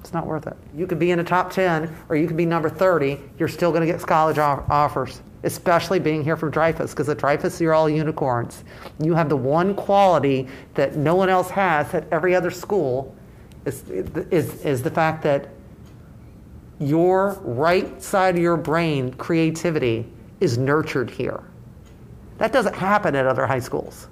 It's 0.00 0.12
not 0.12 0.26
worth 0.26 0.46
it. 0.46 0.56
You 0.74 0.86
could 0.86 0.98
be 0.98 1.10
in 1.10 1.18
the 1.18 1.24
top 1.24 1.50
10 1.50 1.94
or 2.08 2.16
you 2.16 2.26
could 2.26 2.36
be 2.36 2.46
number 2.46 2.70
30. 2.70 3.18
You're 3.38 3.48
still 3.48 3.70
going 3.70 3.86
to 3.86 3.92
get 3.92 4.04
college 4.06 4.38
offers. 4.38 5.22
especially 5.42 5.98
being 5.98 6.22
here 6.22 6.36
from 6.36 6.52
Dreyfoos, 6.52 6.90
because 6.90 7.08
at 7.08 7.16
Dreyfoos 7.16 7.60
you're 7.60 7.72
all 7.72 7.88
unicorns. 7.88 8.62
You 8.98 9.14
have 9.14 9.30
the 9.30 9.36
one 9.36 9.74
quality 9.74 10.48
that 10.74 10.96
no 10.96 11.14
one 11.14 11.30
else 11.30 11.48
has 11.50 11.94
at 11.94 12.06
every 12.12 12.34
other 12.34 12.50
school 12.50 13.14
is, 13.64 13.88
is, 13.88 14.64
is 14.64 14.82
the 14.82 14.90
fact 14.90 15.22
that 15.22 15.48
your 16.78 17.38
right 17.42 18.02
side 18.02 18.36
of 18.36 18.42
your 18.42 18.56
brain 18.56 19.14
creativity 19.14 20.06
is 20.40 20.58
nurtured 20.58 21.10
here. 21.10 21.42
That 22.40 22.52
doesn't 22.52 22.74
happen 22.74 23.14
at 23.16 23.26
other 23.26 23.46
high 23.46 23.58
schools. 23.58 24.08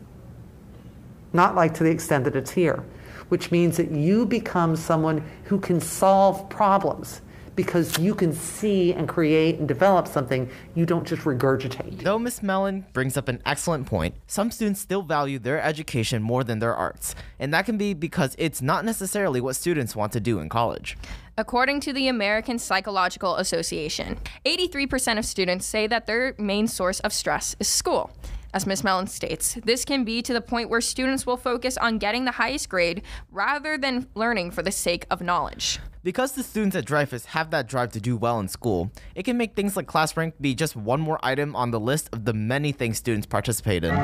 Not 1.32 1.54
like 1.54 1.72
to 1.74 1.82
the 1.82 1.90
extent 1.90 2.24
that 2.24 2.36
it's 2.36 2.50
here, 2.50 2.84
which 3.30 3.50
means 3.50 3.78
that 3.78 3.90
you 3.90 4.26
become 4.26 4.76
someone 4.76 5.24
who 5.44 5.58
can 5.58 5.80
solve 5.80 6.46
problems 6.50 7.22
because 7.56 7.98
you 7.98 8.14
can 8.14 8.34
see 8.34 8.92
and 8.92 9.08
create 9.08 9.58
and 9.58 9.66
develop 9.66 10.06
something 10.06 10.48
you 10.74 10.84
don't 10.84 11.06
just 11.06 11.22
regurgitate. 11.22 12.02
Though 12.02 12.18
Miss 12.18 12.42
Mellon 12.42 12.84
brings 12.92 13.16
up 13.16 13.28
an 13.28 13.42
excellent 13.46 13.86
point, 13.86 14.14
some 14.26 14.50
students 14.50 14.80
still 14.80 15.02
value 15.02 15.38
their 15.38 15.60
education 15.60 16.22
more 16.22 16.44
than 16.44 16.58
their 16.58 16.76
arts, 16.76 17.14
and 17.38 17.52
that 17.54 17.64
can 17.64 17.78
be 17.78 17.94
because 17.94 18.36
it's 18.38 18.60
not 18.60 18.84
necessarily 18.84 19.40
what 19.40 19.56
students 19.56 19.96
want 19.96 20.12
to 20.12 20.20
do 20.20 20.38
in 20.38 20.50
college. 20.50 20.98
According 21.38 21.78
to 21.82 21.92
the 21.92 22.08
American 22.08 22.58
Psychological 22.58 23.36
Association, 23.36 24.18
83% 24.44 25.18
of 25.18 25.24
students 25.24 25.66
say 25.66 25.86
that 25.86 26.04
their 26.04 26.34
main 26.36 26.66
source 26.66 26.98
of 26.98 27.12
stress 27.12 27.54
is 27.60 27.68
school. 27.68 28.10
As 28.52 28.66
Ms. 28.66 28.82
Mellon 28.82 29.06
states, 29.06 29.56
this 29.64 29.84
can 29.84 30.02
be 30.02 30.20
to 30.20 30.32
the 30.32 30.40
point 30.40 30.68
where 30.68 30.80
students 30.80 31.26
will 31.26 31.36
focus 31.36 31.76
on 31.76 31.98
getting 31.98 32.24
the 32.24 32.32
highest 32.32 32.68
grade 32.68 33.02
rather 33.30 33.78
than 33.78 34.08
learning 34.16 34.50
for 34.50 34.64
the 34.64 34.72
sake 34.72 35.06
of 35.12 35.20
knowledge. 35.20 35.78
Because 36.02 36.32
the 36.32 36.42
students 36.42 36.74
at 36.74 36.84
Dreyfoos 36.84 37.26
have 37.26 37.52
that 37.52 37.68
drive 37.68 37.92
to 37.92 38.00
do 38.00 38.16
well 38.16 38.40
in 38.40 38.48
school, 38.48 38.90
it 39.14 39.22
can 39.22 39.36
make 39.36 39.54
things 39.54 39.76
like 39.76 39.86
class 39.86 40.16
rank 40.16 40.34
be 40.40 40.56
just 40.56 40.74
one 40.74 41.00
more 41.00 41.20
item 41.22 41.54
on 41.54 41.70
the 41.70 41.78
list 41.78 42.08
of 42.12 42.24
the 42.24 42.32
many 42.32 42.72
things 42.72 42.98
students 42.98 43.28
participate 43.28 43.84
in. 43.84 43.94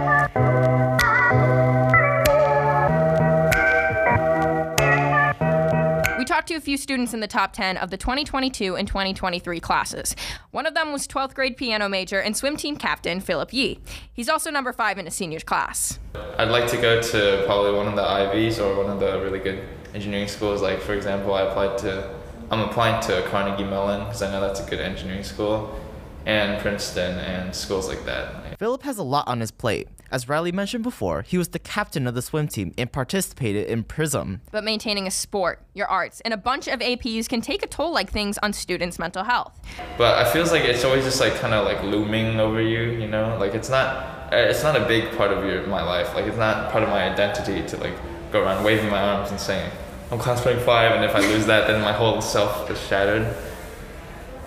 Talked 6.44 6.52
to 6.52 6.54
a 6.56 6.60
few 6.60 6.76
students 6.76 7.14
in 7.14 7.20
the 7.20 7.26
top 7.26 7.54
10 7.54 7.78
of 7.78 7.88
the 7.88 7.96
2022 7.96 8.76
and 8.76 8.86
2023 8.86 9.60
classes. 9.60 10.14
One 10.50 10.66
of 10.66 10.74
them 10.74 10.92
was 10.92 11.08
12th 11.08 11.32
grade 11.32 11.56
piano 11.56 11.88
major 11.88 12.20
and 12.20 12.36
swim 12.36 12.58
team 12.58 12.76
captain 12.76 13.20
Philip 13.20 13.50
Yee. 13.54 13.80
He's 14.12 14.28
also 14.28 14.50
number 14.50 14.70
five 14.74 14.98
in 14.98 15.06
a 15.06 15.10
seniors 15.10 15.42
class. 15.42 15.98
I'd 16.36 16.50
like 16.50 16.66
to 16.68 16.76
go 16.76 17.00
to 17.00 17.44
probably 17.46 17.72
one 17.72 17.88
of 17.88 17.96
the 17.96 18.02
Ivies 18.02 18.58
or 18.58 18.76
one 18.76 18.90
of 18.90 19.00
the 19.00 19.22
really 19.22 19.38
good 19.38 19.64
engineering 19.94 20.28
schools. 20.28 20.60
Like, 20.60 20.82
for 20.82 20.92
example, 20.92 21.32
I 21.32 21.44
applied 21.44 21.78
to, 21.78 22.14
I'm 22.50 22.60
applying 22.60 23.00
to 23.04 23.22
Carnegie 23.30 23.64
Mellon 23.64 24.04
because 24.04 24.20
I 24.20 24.30
know 24.30 24.42
that's 24.42 24.60
a 24.60 24.68
good 24.68 24.80
engineering 24.80 25.24
school, 25.24 25.80
and 26.26 26.60
Princeton 26.60 27.20
and 27.20 27.54
schools 27.54 27.88
like 27.88 28.04
that. 28.04 28.58
Philip 28.58 28.82
has 28.82 28.98
a 28.98 29.02
lot 29.02 29.26
on 29.28 29.40
his 29.40 29.50
plate. 29.50 29.88
As 30.10 30.28
Riley 30.28 30.52
mentioned 30.52 30.84
before, 30.84 31.22
he 31.22 31.38
was 31.38 31.48
the 31.48 31.58
captain 31.58 32.06
of 32.06 32.14
the 32.14 32.22
swim 32.22 32.48
team 32.48 32.72
and 32.76 32.90
participated 32.92 33.66
in 33.66 33.84
PRISM. 33.84 34.40
But 34.52 34.64
maintaining 34.64 35.06
a 35.06 35.10
sport, 35.10 35.62
your 35.74 35.86
arts, 35.86 36.20
and 36.20 36.32
a 36.34 36.36
bunch 36.36 36.68
of 36.68 36.80
APs 36.80 37.28
can 37.28 37.40
take 37.40 37.62
a 37.62 37.66
toll 37.66 37.92
like 37.92 38.10
things 38.10 38.38
on 38.38 38.52
students' 38.52 38.98
mental 38.98 39.24
health. 39.24 39.58
But 39.96 40.18
I 40.18 40.30
feels 40.30 40.52
like 40.52 40.64
it's 40.64 40.84
always 40.84 41.04
just 41.04 41.20
like 41.20 41.34
kind 41.36 41.54
of 41.54 41.64
like 41.64 41.82
looming 41.82 42.38
over 42.38 42.60
you, 42.60 42.82
you 43.00 43.08
know? 43.08 43.36
Like 43.38 43.54
it's 43.54 43.70
not 43.70 44.32
it's 44.32 44.62
not 44.62 44.76
a 44.76 44.84
big 44.86 45.16
part 45.16 45.30
of 45.30 45.44
your 45.44 45.66
my 45.66 45.82
life. 45.82 46.14
Like 46.14 46.26
it's 46.26 46.36
not 46.36 46.70
part 46.70 46.82
of 46.82 46.88
my 46.88 47.10
identity 47.10 47.66
to 47.68 47.76
like 47.78 47.94
go 48.32 48.42
around 48.42 48.64
waving 48.64 48.90
my 48.90 49.00
arms 49.00 49.30
and 49.30 49.40
saying 49.40 49.70
I'm 50.10 50.18
class 50.18 50.44
rank 50.44 50.60
five, 50.60 50.92
and 50.92 51.04
if 51.04 51.14
I 51.14 51.20
lose 51.20 51.46
that, 51.46 51.66
then 51.66 51.80
my 51.80 51.92
whole 51.92 52.20
self 52.20 52.70
is 52.70 52.80
shattered. 52.86 53.34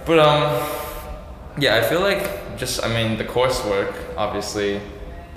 But 0.05 0.19
um, 0.19 0.43
yeah, 1.57 1.75
I 1.75 1.81
feel 1.81 2.01
like 2.01 2.57
just 2.57 2.83
I 2.83 2.87
mean 2.87 3.17
the 3.17 3.25
coursework 3.25 3.93
obviously 4.15 4.81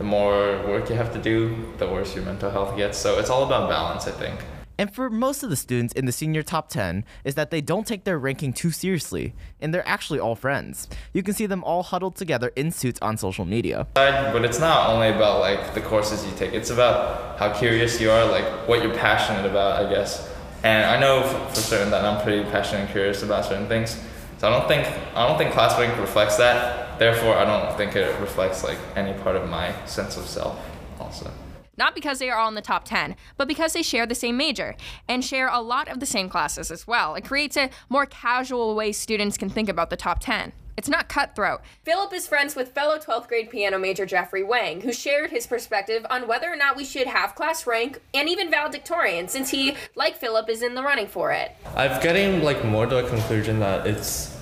the 0.00 0.06
more 0.06 0.56
work 0.66 0.88
you 0.88 0.96
have 0.96 1.12
to 1.12 1.20
do, 1.20 1.54
the 1.76 1.86
worse 1.86 2.14
your 2.14 2.24
mental 2.24 2.50
health 2.50 2.74
gets. 2.74 2.96
So 2.96 3.18
it's 3.18 3.28
all 3.28 3.44
about 3.44 3.68
balance, 3.68 4.08
I 4.08 4.12
think. 4.12 4.40
And 4.78 4.90
for 4.90 5.10
most 5.10 5.42
of 5.42 5.50
the 5.50 5.56
students 5.56 5.92
in 5.92 6.06
the 6.06 6.12
senior 6.12 6.42
top 6.42 6.70
10 6.70 7.04
is 7.22 7.34
that 7.34 7.50
they 7.50 7.60
don't 7.60 7.86
take 7.86 8.04
their 8.04 8.18
ranking 8.18 8.54
too 8.54 8.70
seriously, 8.70 9.34
and 9.60 9.74
they're 9.74 9.86
actually 9.86 10.18
all 10.18 10.34
friends. 10.34 10.88
You 11.12 11.22
can 11.22 11.34
see 11.34 11.44
them 11.44 11.62
all 11.64 11.82
huddled 11.82 12.16
together 12.16 12.50
in 12.56 12.70
suits 12.70 12.98
on 13.02 13.18
social 13.18 13.44
media. 13.44 13.88
But 13.92 14.42
it's 14.42 14.58
not 14.58 14.88
only 14.88 15.08
about 15.08 15.40
like 15.40 15.74
the 15.74 15.82
courses 15.82 16.24
you 16.24 16.32
take. 16.34 16.54
It's 16.54 16.70
about 16.70 17.38
how 17.38 17.52
curious 17.52 18.00
you 18.00 18.10
are, 18.10 18.24
like 18.24 18.46
what 18.66 18.82
you're 18.82 18.94
passionate 18.94 19.44
about, 19.44 19.84
I 19.84 19.90
guess. 19.90 20.34
And 20.62 20.86
I 20.86 20.98
know 20.98 21.24
for 21.50 21.60
certain 21.60 21.90
that 21.90 22.06
I'm 22.06 22.22
pretty 22.22 22.48
passionate 22.50 22.84
and 22.84 22.90
curious 22.90 23.22
about 23.22 23.44
certain 23.44 23.68
things. 23.68 24.02
So 24.38 24.48
I 24.48 24.58
don't 24.58 24.66
think 24.66 24.86
I 25.14 25.28
don't 25.28 25.36
think 25.36 25.52
class 25.52 25.78
rank 25.78 26.00
reflects 26.00 26.38
that. 26.38 26.89
Therefore, 27.00 27.34
I 27.34 27.46
don't 27.46 27.74
think 27.78 27.96
it 27.96 28.20
reflects 28.20 28.62
like 28.62 28.76
any 28.94 29.18
part 29.22 29.34
of 29.34 29.48
my 29.48 29.74
sense 29.86 30.18
of 30.18 30.26
self. 30.26 30.60
Also. 31.00 31.30
Not 31.78 31.94
because 31.94 32.18
they 32.18 32.28
are 32.28 32.38
all 32.38 32.48
in 32.50 32.54
the 32.54 32.60
top 32.60 32.84
10, 32.84 33.16
but 33.38 33.48
because 33.48 33.72
they 33.72 33.82
share 33.82 34.04
the 34.04 34.14
same 34.14 34.36
major 34.36 34.76
and 35.08 35.24
share 35.24 35.48
a 35.48 35.62
lot 35.62 35.88
of 35.88 35.98
the 35.98 36.04
same 36.04 36.28
classes 36.28 36.70
as 36.70 36.86
well. 36.86 37.14
It 37.14 37.24
creates 37.24 37.56
a 37.56 37.70
more 37.88 38.04
casual 38.04 38.74
way 38.74 38.92
students 38.92 39.38
can 39.38 39.48
think 39.48 39.70
about 39.70 39.88
the 39.88 39.96
top 39.96 40.20
10. 40.20 40.52
It's 40.76 40.90
not 40.90 41.08
cutthroat. 41.08 41.62
Philip 41.84 42.12
is 42.12 42.28
friends 42.28 42.54
with 42.54 42.72
fellow 42.72 42.98
12th 42.98 43.28
grade 43.28 43.48
piano 43.48 43.78
major 43.78 44.04
Jeffrey 44.04 44.42
Wang, 44.42 44.82
who 44.82 44.92
shared 44.92 45.30
his 45.30 45.46
perspective 45.46 46.04
on 46.10 46.28
whether 46.28 46.52
or 46.52 46.56
not 46.56 46.76
we 46.76 46.84
should 46.84 47.06
have 47.06 47.34
class 47.34 47.66
rank 47.66 47.98
and 48.12 48.28
even 48.28 48.50
valedictorian, 48.50 49.26
since 49.26 49.48
he, 49.48 49.74
like 49.94 50.16
Philip, 50.16 50.50
is 50.50 50.60
in 50.60 50.74
the 50.74 50.82
running 50.82 51.06
for 51.06 51.32
it. 51.32 51.52
I'm 51.74 51.98
getting 52.02 52.42
like 52.42 52.62
more 52.62 52.84
to 52.84 52.98
a 52.98 53.08
conclusion 53.08 53.58
that 53.60 53.86
it's 53.86 54.36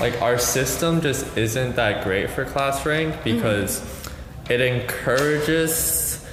like 0.00 0.20
our 0.22 0.38
system 0.38 1.00
just 1.02 1.36
isn't 1.36 1.76
that 1.76 2.02
great 2.04 2.30
for 2.30 2.44
class 2.44 2.84
rank 2.86 3.22
because 3.22 3.80
mm-hmm. 3.80 4.52
it 4.52 4.60
encourages 4.60 6.26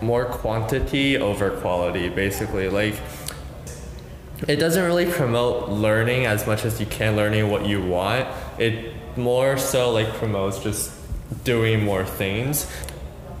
more 0.00 0.24
quantity 0.24 1.18
over 1.18 1.50
quality 1.50 2.08
basically. 2.08 2.68
Like 2.68 2.94
it 4.48 4.56
doesn't 4.56 4.82
really 4.82 5.10
promote 5.10 5.68
learning 5.68 6.26
as 6.26 6.46
much 6.46 6.64
as 6.64 6.80
you 6.80 6.86
can 6.86 7.14
learning 7.14 7.50
what 7.50 7.66
you 7.66 7.80
want. 7.82 8.26
It 8.58 8.94
more 9.16 9.58
so 9.58 9.92
like 9.92 10.08
promotes 10.14 10.58
just 10.60 10.90
doing 11.44 11.84
more 11.84 12.04
things. 12.04 12.66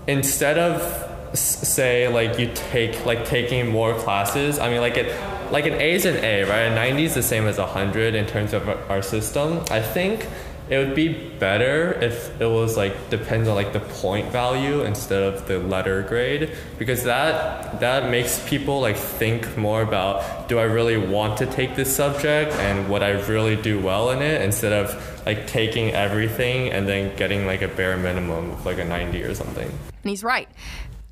Instead 0.06 0.58
of 0.58 1.11
say 1.34 2.08
like 2.08 2.38
you 2.38 2.50
take 2.54 3.04
like 3.06 3.24
taking 3.24 3.68
more 3.68 3.94
classes 3.98 4.58
i 4.58 4.68
mean 4.68 4.80
like 4.80 4.96
it 4.96 5.12
like 5.52 5.66
an 5.66 5.74
A 5.74 5.92
is 5.92 6.06
an 6.06 6.16
A, 6.24 6.44
right? 6.44 6.62
A 6.62 6.74
90 6.74 7.04
is 7.04 7.14
the 7.14 7.22
same 7.22 7.46
as 7.46 7.58
100 7.58 8.14
in 8.14 8.26
terms 8.26 8.54
of 8.54 8.66
our 8.90 9.02
system. 9.02 9.62
I 9.70 9.82
think 9.82 10.26
it 10.70 10.78
would 10.78 10.94
be 10.94 11.08
better 11.08 11.92
if 12.00 12.40
it 12.40 12.46
was 12.46 12.76
like 12.76 13.10
depends 13.10 13.48
on 13.48 13.54
like 13.54 13.74
the 13.74 13.80
point 13.80 14.32
value 14.32 14.82
instead 14.82 15.22
of 15.22 15.46
the 15.46 15.58
letter 15.58 16.00
grade 16.02 16.56
because 16.78 17.02
that 17.04 17.80
that 17.80 18.10
makes 18.10 18.38
people 18.48 18.80
like 18.80 18.96
think 18.96 19.56
more 19.58 19.82
about 19.82 20.48
do 20.48 20.58
I 20.58 20.62
really 20.62 20.96
want 20.96 21.36
to 21.38 21.46
take 21.46 21.74
this 21.76 21.94
subject 21.94 22.52
and 22.52 22.88
would 22.88 23.02
I 23.02 23.10
really 23.28 23.56
do 23.56 23.80
well 23.80 24.10
in 24.10 24.22
it 24.22 24.40
instead 24.40 24.72
of 24.72 25.26
like 25.26 25.46
taking 25.46 25.90
everything 25.90 26.70
and 26.70 26.88
then 26.88 27.14
getting 27.16 27.44
like 27.44 27.60
a 27.60 27.68
bare 27.68 27.96
minimum 27.98 28.52
of 28.52 28.64
like 28.64 28.78
a 28.78 28.84
90 28.84 29.22
or 29.24 29.34
something. 29.34 29.68
And 29.68 30.10
he's 30.10 30.24
right. 30.24 30.48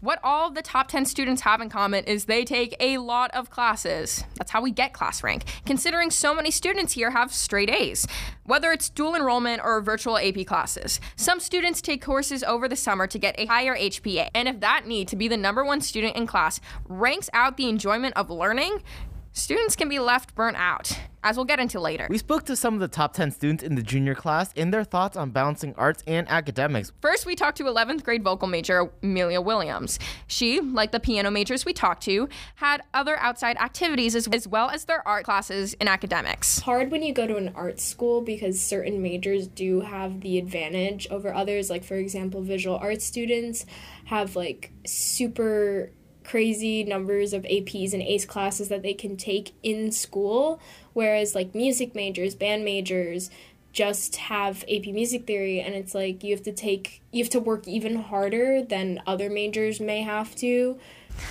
What 0.03 0.19
all 0.25 0.51
the 0.51 0.63
top 0.63 0.89
10 0.89 1.05
students 1.05 1.43
have 1.43 1.61
in 1.61 1.69
common 1.69 2.05
is 2.05 2.25
they 2.25 2.47
take 2.47 2.75
a 2.81 2.97
lot 2.97 3.31
of 3.33 3.51
classes. 3.51 4.25
That's 4.37 4.51
how 4.51 4.63
we 4.63 4.71
get 4.71 4.95
class 4.95 5.23
rank, 5.23 5.45
considering 5.67 6.11
so 6.11 6.35
many 6.35 6.51
students 6.51 6.95
here 6.95 7.11
have 7.11 7.35
straight 7.35 7.69
A's, 7.69 8.07
whether 8.45 8.73
it's 8.73 8.89
dual 8.89 9.15
enrollment 9.15 9.61
or 9.63 9.79
virtual 9.83 10.17
AP 10.17 10.47
classes. 10.47 11.01
Some 11.17 11.39
students 11.39 11.83
take 11.83 12.03
courses 12.03 12.43
over 12.43 12.67
the 12.67 12.77
summer 12.77 13.07
to 13.09 13.19
get 13.19 13.39
a 13.39 13.45
higher 13.45 13.77
HPA, 13.77 14.31
and 14.35 14.49
if 14.49 14.61
that 14.61 14.87
need 14.87 15.07
to 15.09 15.17
be 15.17 15.29
the 15.29 15.37
number 15.37 15.67
one 15.67 15.83
student 15.83 16.17
in 16.17 16.27
class 16.27 16.63
ranks 16.89 17.29
out 17.35 17.59
the 17.59 17.69
enjoyment 17.69 18.17
of 18.17 18.31
learning, 18.31 18.83
students 19.33 19.77
can 19.77 19.89
be 19.89 19.99
left 19.99 20.35
burnt 20.35 20.57
out, 20.57 20.99
as 21.23 21.37
we'll 21.37 21.45
get 21.45 21.61
into 21.61 21.81
later. 21.81 22.07
We 22.11 22.19
spoke 22.19 22.45
to 22.47 22.57
some 22.57 22.75
of 22.75 22.81
the 22.81 22.89
top 22.89 23.13
10 23.13 23.31
students 23.31 23.63
in 23.63 23.75
the 23.75 23.83
junior 23.83 24.15
class 24.15 24.53
and 24.57 24.73
their 24.73 24.85
thoughts 24.85 25.17
on 25.17 25.31
balancing 25.31 25.75
arts 25.77 26.03
and 26.07 26.29
academics. 26.29 26.93
First, 27.01 27.27
we 27.27 27.37
talked 27.37 27.59
to 27.59 27.65
11th 27.65 28.03
grade 28.05 28.23
vocal 28.23 28.49
major 28.49 28.91
Amelia 29.03 29.41
Williams. 29.41 29.99
She, 30.27 30.61
like 30.61 30.93
the 30.93 31.01
piano 31.01 31.31
majors 31.31 31.65
we 31.65 31.73
talked 31.73 32.03
to, 32.05 32.29
had 32.57 32.83
other 32.95 33.17
outside 33.19 33.57
activities 33.59 34.15
as, 34.15 34.27
as 34.29 34.49
well 34.49 34.71
as 34.71 34.85
their 34.87 35.07
art 35.07 35.25
classes 35.25 35.75
and 35.81 35.89
academics. 35.89 36.59
It's 36.59 36.65
hard 36.65 36.91
when 36.91 37.03
you 37.03 37.13
go 37.13 37.27
to 37.27 37.37
an 37.37 37.53
art 37.55 37.81
school 37.81 38.23
because 38.23 38.61
certain 38.61 39.03
majors 39.03 39.47
do 39.47 39.81
have 39.81 40.21
the 40.21 40.39
advantage 40.39 41.07
over 41.11 41.33
others. 41.33 41.71
Like, 41.71 41.85
for 41.85 41.97
example, 41.97 42.43
visual 42.43 42.77
arts 42.77 43.05
students 43.05 43.67
have 44.07 44.37
like 44.37 44.73
super 44.87 45.93
crazy 46.25 46.85
numbers 46.85 47.33
of 47.33 47.43
APs 47.45 47.93
and 47.93 48.03
ACE 48.03 48.25
classes 48.25 48.69
that 48.69 48.83
they 48.83 48.95
can 48.95 49.17
take 49.17 49.53
in 49.63 49.93
school, 49.93 50.61
whereas 50.93 51.35
like 51.35 51.55
music 51.55 51.95
majors, 51.95 52.35
band 52.35 52.65
majors, 52.65 53.31
just 53.73 54.17
have 54.17 54.65
AP 54.65 54.87
music 54.87 55.27
theory 55.27 55.61
and 55.61 55.75
it's 55.75 55.95
like 55.95 56.25
you 56.25 56.35
have 56.35 56.43
to 56.43 56.53
take 56.53 57.01
you 57.13 57.23
have 57.23 57.31
to 57.31 57.39
work 57.39 57.69
even 57.69 57.95
harder 57.95 58.63
than 58.63 59.01
other 59.07 59.31
majors 59.31 59.81
may 59.81 60.03
have 60.03 60.35
to. 60.35 60.79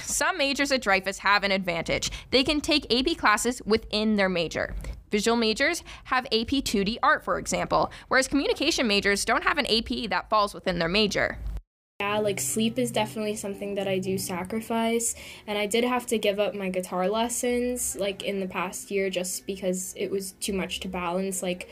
Some 0.04 0.38
majors 0.38 0.72
at 0.72 0.82
Dreyfoos 0.82 1.20
have 1.20 1.44
an 1.44 1.52
advantage. 1.52 2.12
They 2.32 2.44
can 2.44 2.62
take 2.62 2.94
AP 2.94 3.18
classes 3.18 3.62
within 3.66 4.16
their 4.16 4.30
major. 4.30 4.76
Visual 5.12 5.36
majors 5.36 5.84
have 6.06 6.26
AP 6.28 6.62
2D 6.64 6.98
art, 7.02 7.24
for 7.24 7.40
example, 7.40 7.92
whereas 8.10 8.28
communication 8.28 8.88
majors 8.88 9.26
don't 9.26 9.44
have 9.44 9.58
an 9.58 9.66
AP 9.66 10.10
that 10.10 10.30
falls 10.30 10.54
within 10.54 10.78
their 10.80 10.88
major. 10.88 11.40
Yeah, 12.02 12.20
like 12.20 12.40
sleep 12.40 12.80
is 12.80 12.92
definitely 12.92 13.36
something 13.36 13.76
that 13.76 13.86
I 13.86 14.00
do 14.00 14.18
sacrifice. 14.18 15.16
And 15.46 15.58
I 15.58 15.66
did 15.66 15.84
have 15.84 16.06
to 16.08 16.18
give 16.18 16.40
up 16.40 16.56
my 16.56 16.70
guitar 16.70 17.10
lessons 17.10 17.98
like 18.00 18.24
in 18.24 18.40
the 18.40 18.48
past 18.48 18.90
year 18.90 19.10
just 19.10 19.46
because 19.46 19.94
it 19.98 20.10
was 20.10 20.32
too 20.40 20.54
much 20.54 20.80
to 20.80 20.88
balance. 20.88 21.44
Like 21.44 21.68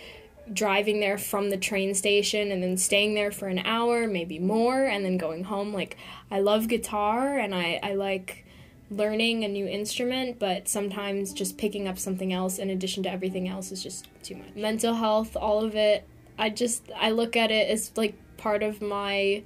driving 0.52 1.00
there 1.00 1.18
from 1.18 1.50
the 1.50 1.56
train 1.56 1.96
station 1.96 2.52
and 2.52 2.62
then 2.62 2.76
staying 2.76 3.14
there 3.14 3.32
for 3.32 3.48
an 3.48 3.60
hour, 3.60 4.06
maybe 4.06 4.38
more, 4.38 4.84
and 4.84 5.06
then 5.06 5.16
going 5.16 5.46
home. 5.46 5.74
Like 5.74 5.96
I 6.30 6.42
love 6.42 6.68
guitar 6.68 7.38
and 7.38 7.56
I, 7.56 7.80
I 7.82 7.94
like 7.94 8.44
learning 8.92 9.46
a 9.46 9.48
new 9.48 9.66
instrument, 9.66 10.40
but 10.40 10.68
sometimes 10.68 11.32
just 11.32 11.58
picking 11.58 11.88
up 11.88 11.98
something 11.98 12.34
else 12.34 12.60
in 12.60 12.70
addition 12.70 13.02
to 13.04 13.10
everything 13.10 13.48
else 13.48 13.72
is 13.72 13.82
just 13.82 14.10
too 14.24 14.36
much. 14.36 14.54
Mental 14.58 14.96
health, 14.96 15.38
all 15.38 15.64
of 15.64 15.74
it, 15.74 16.06
I 16.38 16.50
just 16.50 16.84
I 16.98 17.12
look 17.12 17.38
at 17.38 17.50
it 17.50 17.70
as 17.70 17.94
like 17.96 18.16
part 18.36 18.62
of 18.62 18.82
my 18.82 19.44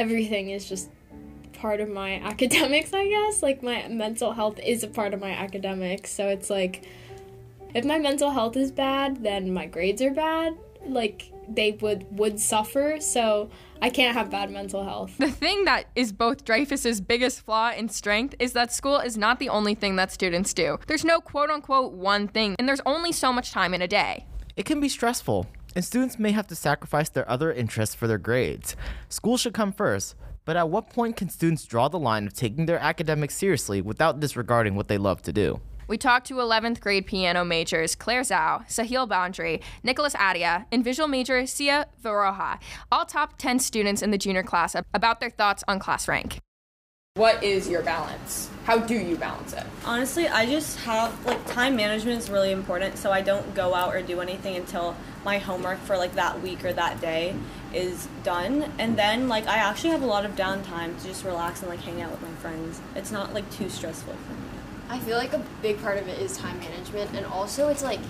everything 0.00 0.48
is 0.50 0.68
just 0.68 0.88
part 1.52 1.80
of 1.80 1.88
my 1.88 2.14
academics, 2.32 2.92
I 2.92 3.06
guess. 3.06 3.42
Like 3.42 3.62
my 3.62 3.86
mental 3.88 4.32
health 4.32 4.58
is 4.58 4.82
a 4.82 4.88
part 4.88 5.14
of 5.14 5.20
my 5.20 5.30
academics. 5.30 6.10
So 6.12 6.28
it's 6.28 6.50
like 6.50 6.86
if 7.74 7.84
my 7.84 7.98
mental 7.98 8.30
health 8.30 8.56
is 8.56 8.72
bad, 8.72 9.22
then 9.22 9.52
my 9.52 9.66
grades 9.66 10.02
are 10.02 10.10
bad. 10.10 10.56
Like 10.86 11.30
they 11.46 11.72
would 11.72 12.06
would 12.18 12.40
suffer. 12.40 12.96
So 13.00 13.50
I 13.82 13.90
can't 13.90 14.16
have 14.16 14.30
bad 14.30 14.50
mental 14.50 14.84
health. 14.84 15.16
The 15.18 15.30
thing 15.30 15.64
that 15.66 15.86
is 15.94 16.12
both 16.12 16.44
Dreyfoos's 16.44 17.00
biggest 17.00 17.42
flaw 17.42 17.68
and 17.68 17.92
strength 17.92 18.34
is 18.38 18.54
that 18.54 18.72
school 18.72 18.98
is 18.98 19.18
not 19.18 19.38
the 19.38 19.50
only 19.50 19.74
thing 19.74 19.96
that 19.96 20.10
students 20.10 20.54
do. 20.54 20.78
There's 20.86 21.04
no 21.04 21.20
quote 21.20 21.50
unquote 21.50 21.92
one 21.92 22.26
thing, 22.28 22.56
and 22.58 22.66
there's 22.68 22.80
only 22.86 23.12
so 23.12 23.32
much 23.32 23.52
time 23.52 23.74
in 23.74 23.82
a 23.82 23.88
day. 23.88 24.26
It 24.56 24.64
can 24.64 24.80
be 24.80 24.88
stressful, 24.88 25.46
and 25.74 25.84
students 25.84 26.18
may 26.18 26.32
have 26.32 26.46
to 26.48 26.54
sacrifice 26.54 27.08
their 27.08 27.28
other 27.30 27.52
interests 27.52 27.94
for 27.94 28.06
their 28.06 28.18
grades. 28.18 28.76
School 29.08 29.36
should 29.36 29.54
come 29.54 29.72
first, 29.72 30.14
but 30.44 30.56
at 30.56 30.68
what 30.68 30.90
point 30.90 31.16
can 31.16 31.28
students 31.28 31.64
draw 31.64 31.88
the 31.88 31.98
line 31.98 32.26
of 32.26 32.34
taking 32.34 32.66
their 32.66 32.78
academics 32.78 33.36
seriously 33.36 33.80
without 33.80 34.20
disregarding 34.20 34.74
what 34.74 34.88
they 34.88 34.98
love 34.98 35.22
to 35.22 35.32
do? 35.32 35.60
We 35.86 35.98
talked 35.98 36.26
to 36.28 36.34
11th 36.34 36.80
grade 36.80 37.06
piano 37.06 37.44
majors 37.44 37.96
Claire 37.96 38.22
Zhao, 38.22 38.64
Sahil 38.68 39.08
Bhandari, 39.08 39.60
Nicholas 39.82 40.14
Adia, 40.14 40.66
and 40.70 40.84
visual 40.84 41.08
major 41.08 41.46
Sia 41.46 41.86
Viroja, 42.02 42.60
all 42.92 43.04
top 43.04 43.38
10 43.38 43.58
students 43.58 44.00
in 44.00 44.12
the 44.12 44.18
junior 44.18 44.44
class, 44.44 44.76
about 44.94 45.18
their 45.18 45.30
thoughts 45.30 45.64
on 45.66 45.80
class 45.80 46.06
rank. 46.06 46.38
What 47.20 47.44
is 47.44 47.68
your 47.68 47.82
balance? 47.82 48.48
How 48.64 48.78
do 48.78 48.94
you 48.94 49.14
balance 49.14 49.52
it? 49.52 49.66
Honestly, 49.84 50.26
I 50.26 50.46
just 50.46 50.78
have 50.78 51.26
like 51.26 51.46
time 51.52 51.76
management 51.76 52.16
is 52.16 52.30
really 52.30 52.50
important, 52.50 52.96
so 52.96 53.12
I 53.12 53.20
don't 53.20 53.54
go 53.54 53.74
out 53.74 53.94
or 53.94 54.00
do 54.00 54.22
anything 54.22 54.56
until 54.56 54.96
my 55.22 55.36
homework 55.36 55.80
for 55.80 55.98
like 55.98 56.14
that 56.14 56.40
week 56.40 56.64
or 56.64 56.72
that 56.72 57.02
day 57.02 57.36
is 57.74 58.08
done. 58.22 58.72
And 58.78 58.96
then 58.96 59.28
like 59.28 59.46
I 59.46 59.56
actually 59.56 59.90
have 59.90 60.00
a 60.00 60.06
lot 60.06 60.24
of 60.24 60.34
downtime 60.34 60.98
to 60.98 61.08
just 61.08 61.22
relax 61.22 61.60
and 61.60 61.68
like 61.68 61.80
hang 61.80 62.00
out 62.00 62.10
with 62.10 62.22
my 62.22 62.34
friends. 62.36 62.80
It's 62.96 63.12
not 63.12 63.34
like 63.34 63.50
too 63.50 63.68
stressful 63.68 64.14
for 64.14 64.32
me. 64.32 64.48
I 64.88 64.98
feel 64.98 65.18
like 65.18 65.34
a 65.34 65.44
big 65.60 65.78
part 65.82 65.98
of 65.98 66.08
it 66.08 66.18
is 66.22 66.38
time 66.38 66.58
management, 66.60 67.14
and 67.14 67.26
also 67.26 67.68
it's 67.68 67.82
like 67.82 68.00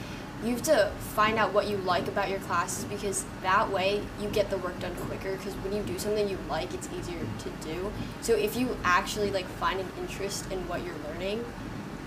you 0.43 0.53
have 0.55 0.63
to 0.63 0.91
find 1.15 1.39
out 1.39 1.53
what 1.53 1.69
you 1.69 1.77
like 1.79 2.09
about 2.09 2.29
your 2.31 2.39
classes 2.41 2.85
because 2.85 3.25
that 3.43 3.71
way 3.71 4.03
you 4.21 4.29
get 4.31 4.49
the 4.51 4.57
work 4.59 4.79
done 4.81 4.95
quicker 4.97 5.37
because 5.37 5.55
when 5.57 5.73
you 5.75 5.83
do 5.83 5.99
something 5.99 6.29
you 6.29 6.39
like 6.49 6.73
it's 6.73 6.89
easier 6.99 7.21
to 7.39 7.51
do 7.67 7.93
so 8.21 8.35
if 8.35 8.57
you 8.57 8.77
actually 8.85 9.31
like 9.31 9.47
find 9.47 9.81
an 9.81 9.89
interest 10.01 10.51
in 10.51 10.59
what 10.69 10.83
you're 10.85 10.95
learning 11.09 11.45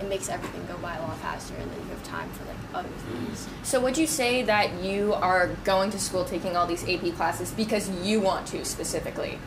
it 0.00 0.08
makes 0.08 0.28
everything 0.28 0.64
go 0.66 0.76
by 0.78 0.96
a 0.96 1.00
lot 1.02 1.16
faster 1.18 1.54
and 1.54 1.70
then 1.70 1.78
you 1.80 1.88
have 1.90 2.02
time 2.02 2.28
for 2.30 2.44
like 2.46 2.56
other 2.74 2.88
things 2.88 3.46
So, 3.62 3.80
would 3.80 3.96
you 3.96 4.08
say 4.08 4.42
that 4.42 4.82
you 4.82 5.14
are 5.14 5.48
going 5.62 5.90
to 5.92 6.00
school 6.00 6.24
taking 6.24 6.56
all 6.56 6.66
these 6.66 6.82
AP 6.88 7.14
classes 7.14 7.52
because 7.52 7.88
you 8.04 8.20
want 8.20 8.46
to 8.48 8.64
specifically? 8.64 9.38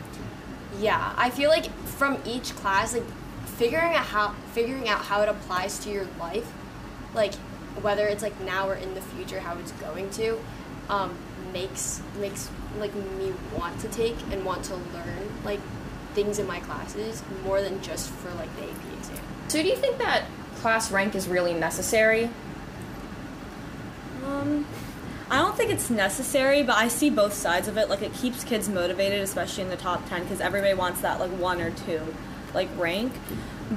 yeah 0.80 1.12
i 1.17 1.30
feel 1.32 1.50
like 1.50 1.71
from 1.86 2.19
each 2.23 2.56
class 2.56 2.93
like 2.93 3.04
figuring 3.58 3.93
out 3.95 4.06
how 4.06 4.30
figuring 4.54 4.88
out 4.88 5.02
how 5.02 5.21
it 5.21 5.30
applies 5.30 5.80
to 5.80 5.89
your 5.89 6.06
life 6.19 6.45
like 7.15 7.34
whether 7.81 8.07
it's 8.07 8.23
like 8.23 8.39
now 8.41 8.69
or 8.69 8.75
in 8.75 8.93
the 8.93 9.01
future 9.01 9.39
how 9.39 9.57
it's 9.57 9.71
going 9.73 10.09
to 10.11 10.39
um, 10.89 11.15
makes 11.53 12.01
makes 12.19 12.49
like 12.79 12.93
me 12.93 13.33
want 13.57 13.79
to 13.81 13.87
take 13.89 14.15
and 14.31 14.45
want 14.45 14.63
to 14.65 14.75
learn 14.75 15.31
like 15.43 15.59
things 16.13 16.39
in 16.39 16.47
my 16.47 16.59
classes 16.61 17.21
more 17.43 17.61
than 17.61 17.81
just 17.81 18.09
for 18.09 18.33
like 18.35 18.53
the 18.55 18.63
AP 18.63 18.97
exam. 18.97 19.17
So, 19.47 19.61
do 19.61 19.67
you 19.67 19.75
think 19.75 19.97
that 19.99 20.25
class 20.57 20.91
rank 20.91 21.15
is 21.15 21.27
really 21.27 21.53
necessary? 21.53 22.29
Um, 24.25 24.65
I 25.29 25.37
don't 25.37 25.55
think 25.55 25.71
it's 25.71 25.89
necessary, 25.89 26.63
but 26.63 26.75
I 26.75 26.87
see 26.87 27.09
both 27.09 27.33
sides 27.33 27.67
of 27.67 27.77
it. 27.77 27.89
Like 27.89 28.01
it 28.01 28.13
keeps 28.13 28.43
kids 28.43 28.67
motivated, 28.67 29.21
especially 29.21 29.63
in 29.63 29.69
the 29.69 29.77
top 29.77 30.07
ten, 30.09 30.23
because 30.23 30.41
everybody 30.41 30.73
wants 30.73 31.01
that 31.01 31.19
like 31.19 31.31
one 31.31 31.61
or 31.61 31.71
two, 31.71 32.01
like 32.53 32.69
rank. 32.77 33.13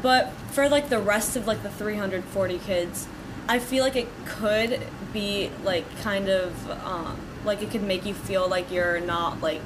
But 0.02 0.30
for 0.52 0.68
like 0.68 0.88
the 0.88 0.98
rest 1.00 1.36
of 1.36 1.46
like 1.46 1.62
the 1.62 1.70
340 1.70 2.58
kids, 2.58 3.08
I 3.50 3.58
feel 3.58 3.82
like 3.82 3.96
it 3.96 4.06
could 4.26 4.78
be 5.12 5.50
like 5.64 5.84
kind 6.02 6.28
of 6.28 6.70
um, 6.84 7.18
like 7.44 7.62
it 7.62 7.72
could 7.72 7.82
make 7.82 8.06
you 8.06 8.14
feel 8.14 8.48
like 8.48 8.70
you're 8.70 9.00
not 9.00 9.40
like 9.40 9.60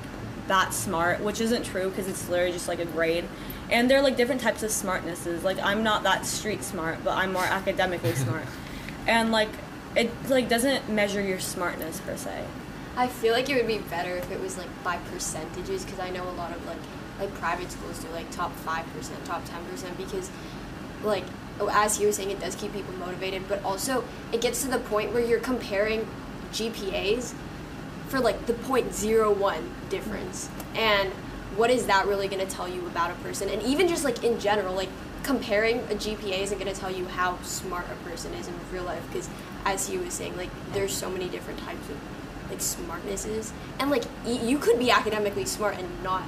that 0.49 0.73
smart, 0.73 1.21
which 1.21 1.39
isn't 1.39 1.65
true 1.65 1.91
because 1.91 2.09
it's 2.09 2.27
literally 2.31 2.53
just 2.53 2.67
like 2.67 2.79
a 2.79 2.87
grade. 2.87 3.27
And 3.71 3.91
there 3.91 3.99
are 3.99 4.03
like 4.03 4.17
different 4.17 4.41
types 4.41 4.63
of 4.63 4.71
smartnesses. 4.71 5.43
Like 5.43 5.59
I'm 5.59 5.83
not 5.83 6.03
that 6.05 6.25
street 6.25 6.65
smart, 6.65 7.05
but 7.05 7.19
I'm 7.19 7.35
more 7.35 7.45
academically 7.45 8.15
smart. 8.15 8.47
And 9.07 9.31
like 9.31 9.51
it 9.95 10.11
like 10.31 10.49
doesn't 10.49 10.89
measure 10.89 11.21
your 11.21 11.39
smartness 11.39 12.01
per 12.01 12.17
se. 12.17 12.43
I 12.97 13.07
feel 13.09 13.35
like 13.35 13.51
it 13.51 13.57
would 13.57 13.67
be 13.67 13.81
better 13.91 14.17
if 14.17 14.31
it 14.31 14.41
was 14.41 14.57
like 14.57 14.83
by 14.83 14.97
percentages 15.13 15.85
because 15.85 16.01
I 16.01 16.09
know 16.09 16.27
a 16.27 16.33
lot 16.33 16.53
of 16.53 16.67
like 16.67 16.79
like 17.21 17.35
private 17.35 17.71
schools 17.71 17.99
do 17.99 18.09
like 18.15 18.31
top 18.31 18.51
five 18.61 18.87
percent, 18.95 19.23
top 19.27 19.45
ten 19.45 19.63
percent 19.67 19.95
because 19.99 20.31
like 21.03 21.25
Oh, 21.61 21.69
as 21.73 21.97
he 21.99 22.07
was 22.07 22.17
saying, 22.17 22.31
it 22.31 22.41
does 22.41 22.55
keep 22.57 22.73
people 22.73 22.93
motivated, 22.95 23.47
but 23.49 23.63
also 23.65 24.05
it 24.33 24.41
gets 24.41 24.63
to 24.63 24.69
the 24.69 24.79
point 24.79 25.13
where 25.13 25.25
you're 25.25 25.41
comparing 25.41 26.07
GPAs 26.53 27.35
for 28.09 28.21
like 28.21 28.47
the 28.47 28.55
0.01 28.55 29.63
difference. 29.89 30.49
And 30.75 31.11
what 31.57 31.71
is 31.71 31.87
that 31.87 32.07
really 32.07 32.27
going 32.29 32.45
to 32.45 32.53
tell 32.53 32.69
you 32.69 32.85
about 32.87 33.11
a 33.11 33.15
person? 33.15 33.49
And 33.49 33.63
even 33.63 33.87
just 33.89 34.05
like 34.05 34.25
in 34.25 34.41
general, 34.41 34.75
like 34.75 34.89
comparing 35.23 35.79
a 35.91 35.95
GPA 35.95 36.43
isn't 36.43 36.59
going 36.59 36.73
to 36.73 36.79
tell 36.79 36.91
you 36.91 37.07
how 37.07 37.41
smart 37.43 37.87
a 37.91 38.09
person 38.09 38.35
is 38.35 38.47
in 38.49 38.55
real 38.73 38.85
life 38.85 39.03
because 39.11 39.29
as 39.65 39.89
he 39.89 39.97
was 39.97 40.13
saying, 40.13 40.37
like 40.37 40.51
there's 40.73 40.93
so 40.93 41.09
many 41.09 41.29
different 41.29 41.61
types 41.61 41.89
of 41.89 41.97
like 42.51 42.59
smartnesses. 42.59 43.53
And 43.79 43.91
like 43.91 44.05
y- 44.27 44.33
you 44.43 44.59
could 44.59 44.79
be 44.79 44.91
academically 44.91 45.45
smart 45.45 45.77
and 45.79 46.03
not 46.03 46.25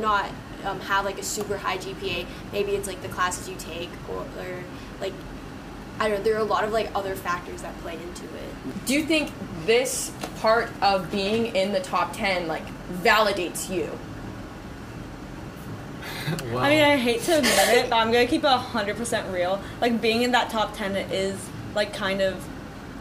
not 0.00 0.30
um, 0.66 0.80
have 0.80 1.04
like 1.04 1.18
a 1.18 1.22
super 1.22 1.56
high 1.56 1.78
GPA. 1.78 2.26
Maybe 2.52 2.72
it's 2.72 2.86
like 2.86 3.00
the 3.02 3.08
classes 3.08 3.48
you 3.48 3.56
take, 3.56 3.90
or, 4.10 4.20
or 4.20 4.64
like 5.00 5.12
I 5.98 6.08
don't 6.08 6.18
know. 6.18 6.24
There 6.24 6.34
are 6.36 6.40
a 6.40 6.44
lot 6.44 6.64
of 6.64 6.72
like 6.72 6.90
other 6.94 7.14
factors 7.16 7.62
that 7.62 7.76
play 7.80 7.94
into 7.94 8.24
it. 8.24 8.86
Do 8.86 8.94
you 8.94 9.04
think 9.04 9.30
this 9.64 10.12
part 10.40 10.68
of 10.82 11.10
being 11.10 11.54
in 11.56 11.72
the 11.72 11.80
top 11.80 12.12
10 12.14 12.46
like 12.48 12.64
validates 13.02 13.70
you? 13.70 13.90
I 16.56 16.70
mean, 16.70 16.82
I 16.82 16.96
hate 16.96 17.22
to 17.22 17.38
admit 17.38 17.52
it, 17.68 17.90
but 17.90 17.96
I'm 17.96 18.12
gonna 18.12 18.26
keep 18.26 18.42
it 18.42 18.46
100% 18.46 19.32
real. 19.32 19.60
Like 19.80 20.00
being 20.00 20.22
in 20.22 20.32
that 20.32 20.50
top 20.50 20.76
10 20.76 20.96
is 20.96 21.36
like 21.74 21.92
kind 21.94 22.20
of 22.20 22.44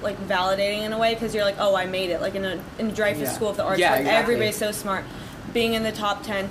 like 0.01 0.17
validating 0.27 0.81
in 0.83 0.93
a 0.93 0.97
way 0.99 1.13
because 1.15 1.33
you're 1.33 1.43
like, 1.45 1.55
oh, 1.57 1.75
I 1.75 1.85
made 1.85 2.11
it. 2.11 2.21
Like 2.21 2.35
in 2.35 2.45
a 2.45 2.61
in 2.77 2.91
Dreyfoos 2.91 3.21
Yeah. 3.21 3.29
School 3.31 3.49
of 3.49 3.57
the 3.57 3.63
Arts, 3.63 3.79
Yeah, 3.79 3.91
where 3.91 3.99
exactly. 4.01 4.21
everybody's 4.35 4.57
so 4.57 4.71
smart. 4.71 5.05
Being 5.53 5.73
in 5.73 5.83
the 5.83 5.91
top 5.91 6.23
10, 6.23 6.49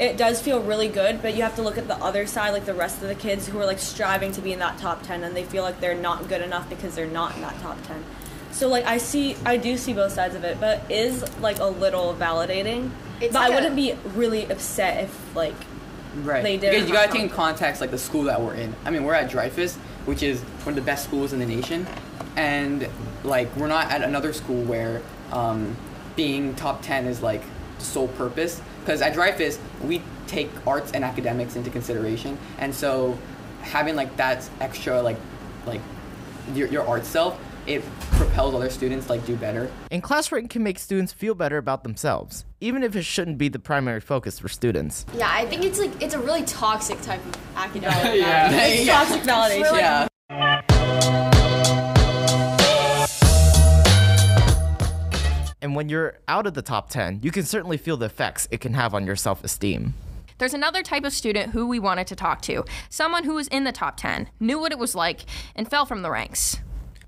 it 0.00 0.16
does 0.16 0.40
feel 0.40 0.60
really 0.62 0.88
good, 0.88 1.20
but 1.20 1.34
you 1.36 1.42
have 1.42 1.54
to 1.56 1.62
look 1.62 1.76
at 1.76 1.86
the 1.86 1.96
other 1.96 2.26
side, 2.26 2.50
like 2.50 2.64
the 2.64 2.74
rest 2.74 3.02
of 3.02 3.08
the 3.08 3.14
kids 3.14 3.46
who 3.46 3.58
are 3.60 3.66
like 3.66 3.78
striving 3.78 4.32
to 4.32 4.40
be 4.40 4.52
in 4.52 4.58
that 4.60 4.78
top 4.78 5.02
10 5.02 5.22
and 5.22 5.36
they 5.36 5.44
feel 5.44 5.62
like 5.62 5.78
they're 5.78 5.94
not 5.94 6.26
good 6.28 6.40
enough 6.40 6.68
because 6.70 6.94
they're 6.94 7.06
not 7.06 7.34
in 7.36 7.42
that 7.42 7.56
top 7.60 7.76
10. 7.86 8.02
So 8.50 8.66
like 8.68 8.86
I 8.86 8.96
see, 8.96 9.36
I 9.44 9.58
do 9.58 9.76
see 9.76 9.92
both 9.92 10.12
sides 10.12 10.34
of 10.34 10.42
it, 10.42 10.58
but 10.58 10.82
it 10.88 10.98
is 10.98 11.22
like 11.40 11.58
a 11.58 11.66
little 11.66 12.14
validating. 12.14 12.90
It's 13.20 13.34
but 13.34 13.40
like 13.40 13.50
I 13.50 13.52
a- 13.52 13.54
wouldn't 13.56 13.76
be 13.76 13.94
really 14.16 14.50
upset 14.50 15.04
if 15.04 15.36
like 15.36 15.54
Right. 16.24 16.42
they 16.42 16.56
didn't 16.56 16.74
because 16.74 16.88
you 16.88 16.94
gotta 16.94 17.12
take 17.12 17.22
in 17.22 17.28
context 17.28 17.80
like 17.80 17.90
the 17.92 17.98
school 17.98 18.24
that 18.24 18.40
we're 18.40 18.54
in. 18.54 18.74
I 18.86 18.90
mean, 18.90 19.04
we're 19.04 19.14
at 19.14 19.30
Dreyfoos, 19.30 19.76
which 20.06 20.22
is 20.24 20.40
one 20.64 20.70
of 20.70 20.74
the 20.76 20.80
best 20.82 21.04
schools 21.04 21.32
in 21.32 21.38
the 21.38 21.46
nation, 21.46 21.86
and 22.36 22.88
like 23.22 23.54
we're 23.54 23.68
not 23.68 23.92
at 23.92 24.02
another 24.02 24.32
school 24.32 24.64
where 24.64 25.02
um, 25.30 25.76
being 26.16 26.54
top 26.56 26.82
ten 26.82 27.06
is 27.06 27.22
like 27.22 27.42
the 27.78 27.84
sole 27.84 28.08
purpose. 28.08 28.60
Because 28.80 29.02
at 29.02 29.14
Dreyfoos, 29.14 29.58
we 29.82 30.02
take 30.26 30.50
arts 30.66 30.92
and 30.92 31.04
academics 31.04 31.56
into 31.56 31.70
consideration, 31.70 32.38
and 32.58 32.74
so 32.74 33.16
having 33.62 33.94
like 33.96 34.16
that 34.16 34.48
extra 34.60 35.00
like 35.02 35.16
like 35.66 35.80
your, 36.54 36.68
your 36.68 36.86
art 36.86 37.04
self, 37.04 37.38
it 37.66 37.82
propels 38.12 38.54
other 38.54 38.70
students 38.70 39.10
like 39.10 39.24
do 39.26 39.36
better. 39.36 39.70
And 39.90 40.02
class 40.02 40.32
rank 40.32 40.50
can 40.50 40.62
make 40.62 40.78
students 40.78 41.12
feel 41.12 41.34
better 41.34 41.58
about 41.58 41.82
themselves, 41.84 42.44
even 42.60 42.82
if 42.82 42.96
it 42.96 43.02
shouldn't 43.04 43.38
be 43.38 43.48
the 43.48 43.58
primary 43.58 44.00
focus 44.00 44.38
for 44.38 44.48
students. 44.48 45.04
Yeah, 45.14 45.30
I 45.30 45.46
think 45.46 45.64
it's 45.64 45.78
like 45.78 46.00
it's 46.02 46.14
a 46.14 46.18
really 46.20 46.42
toxic 46.44 47.00
type 47.02 47.24
of 47.26 47.36
academic. 47.56 48.14
Yeah. 48.20 48.50
validation. 48.52 48.78
It's 48.78 48.86
toxic 48.88 49.22
validation. 49.24 49.62
Really- 49.62 49.78
Yeah. 49.80 50.62
And 55.62 55.74
when 55.74 55.88
you're 55.88 56.18
out 56.26 56.46
of 56.46 56.54
the 56.54 56.62
top 56.62 56.88
10, 56.88 57.20
you 57.22 57.30
can 57.30 57.44
certainly 57.44 57.76
feel 57.76 57.96
the 57.96 58.06
effects 58.06 58.48
it 58.50 58.60
can 58.60 58.72
have 58.74 58.94
on 58.94 59.04
your 59.04 59.16
self 59.16 59.44
esteem. 59.44 59.94
There's 60.38 60.54
another 60.54 60.82
type 60.82 61.04
of 61.04 61.12
student 61.12 61.52
who 61.52 61.66
we 61.66 61.78
wanted 61.78 62.06
to 62.06 62.16
talk 62.16 62.40
to 62.42 62.64
someone 62.88 63.24
who 63.24 63.34
was 63.34 63.46
in 63.48 63.64
the 63.64 63.72
top 63.72 63.98
10, 63.98 64.30
knew 64.40 64.58
what 64.58 64.72
it 64.72 64.78
was 64.78 64.94
like, 64.94 65.20
and 65.54 65.68
fell 65.68 65.84
from 65.84 66.00
the 66.00 66.10
ranks. 66.10 66.58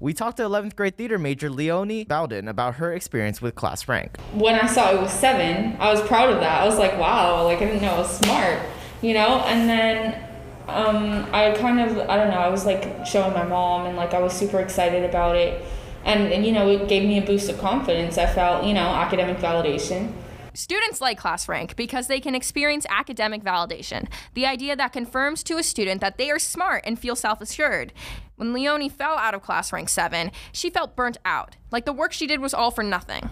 We 0.01 0.13
talked 0.13 0.37
to 0.37 0.43
11th 0.43 0.77
grade 0.77 0.99
theater 0.99 1.19
major 1.19 1.49
Leonie 1.49 2.05
Bowden 2.05 2.47
about 2.49 2.75
her 2.75 2.93
experience 2.93 3.41
with 3.41 3.55
class 3.55 3.89
rank. 3.89 4.19
When 4.35 4.57
I 4.57 4.67
saw 4.67 4.91
it 4.91 5.01
was 5.01 5.13
seven, 5.13 5.77
I 5.81 5.91
was 5.91 6.03
proud 6.03 6.29
of 6.29 6.41
that. 6.41 6.61
I 6.61 6.67
was 6.67 6.77
like, 6.77 6.99
wow, 6.99 7.45
like 7.45 7.59
I 7.59 7.67
didn't 7.67 7.81
know 7.81 7.93
I 7.93 7.99
was 7.99 8.19
smart, 8.19 8.59
you 9.01 9.15
know? 9.15 9.41
And 9.47 9.67
then 9.67 10.29
um, 10.69 11.27
I 11.33 11.53
kind 11.53 11.81
of, 11.81 12.11
I 12.11 12.17
don't 12.17 12.31
know, 12.31 12.39
I 12.39 12.49
was 12.49 12.67
like 12.67 13.07
showing 13.07 13.33
my 13.33 13.45
mom 13.45 13.87
and 13.87 13.97
like 13.97 14.13
I 14.13 14.21
was 14.21 14.35
super 14.35 14.61
excited 14.61 15.09
about 15.09 15.37
it. 15.37 15.65
And, 16.05 16.33
and 16.33 16.45
you 16.45 16.53
know, 16.53 16.69
it 16.69 16.89
gave 16.89 17.07
me 17.07 17.19
a 17.19 17.23
boost 17.23 17.49
of 17.49 17.59
confidence. 17.59 18.19
I 18.19 18.27
felt, 18.27 18.65
you 18.65 18.75
know, 18.75 18.89
academic 18.89 19.39
validation. 19.39 20.13
Students 20.55 21.01
like 21.01 21.17
class 21.17 21.49
rank 21.49 21.77
because 21.77 22.09
they 22.09 22.21
can 22.21 22.35
experience 22.35 22.85
academic 22.91 23.43
validation, 23.43 24.07
the 24.35 24.45
idea 24.45 24.77
that 24.77 24.93
confirms 24.93 25.43
to 25.45 25.57
a 25.57 25.63
student 25.63 26.03
that 26.03 26.19
they 26.19 26.31
are 26.31 26.39
smart 26.39 26.85
and 26.87 26.99
feel 26.99 27.17
self 27.17 27.41
assured. 27.41 27.93
When 28.37 28.53
Leonie 28.53 28.91
fell 28.91 29.17
out 29.17 29.35
of 29.35 29.43
class 29.43 29.73
rank 29.73 29.89
7, 29.89 30.31
she 30.53 30.69
felt 30.69 30.95
burnt 30.95 31.17
out, 31.25 31.57
like 31.71 31.87
the 31.87 31.93
work 31.93 32.13
she 32.13 32.27
did 32.27 32.41
was 32.41 32.53
all 32.53 32.71
for 32.71 32.83
nothing. 32.83 33.31